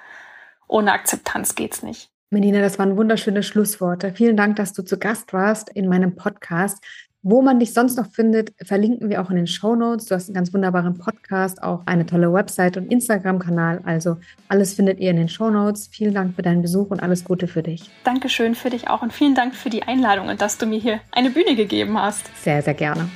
[0.68, 2.12] ohne Akzeptanz geht's nicht.
[2.30, 4.14] Melina, das waren wunderschöne Schlussworte.
[4.14, 6.82] Vielen Dank, dass du zu Gast warst in meinem Podcast.
[7.24, 10.06] Wo man dich sonst noch findet, verlinken wir auch in den Show Notes.
[10.06, 13.82] Du hast einen ganz wunderbaren Podcast, auch eine tolle Website und Instagram-Kanal.
[13.84, 14.18] Also
[14.48, 15.88] alles findet ihr in den Show Notes.
[15.88, 17.92] Vielen Dank für deinen Besuch und alles Gute für dich.
[18.06, 21.00] Dankeschön für dich auch und vielen Dank für die Einladung und dass du mir hier
[21.12, 22.26] eine Bühne gegeben hast.
[22.44, 23.08] Sehr, sehr gerne.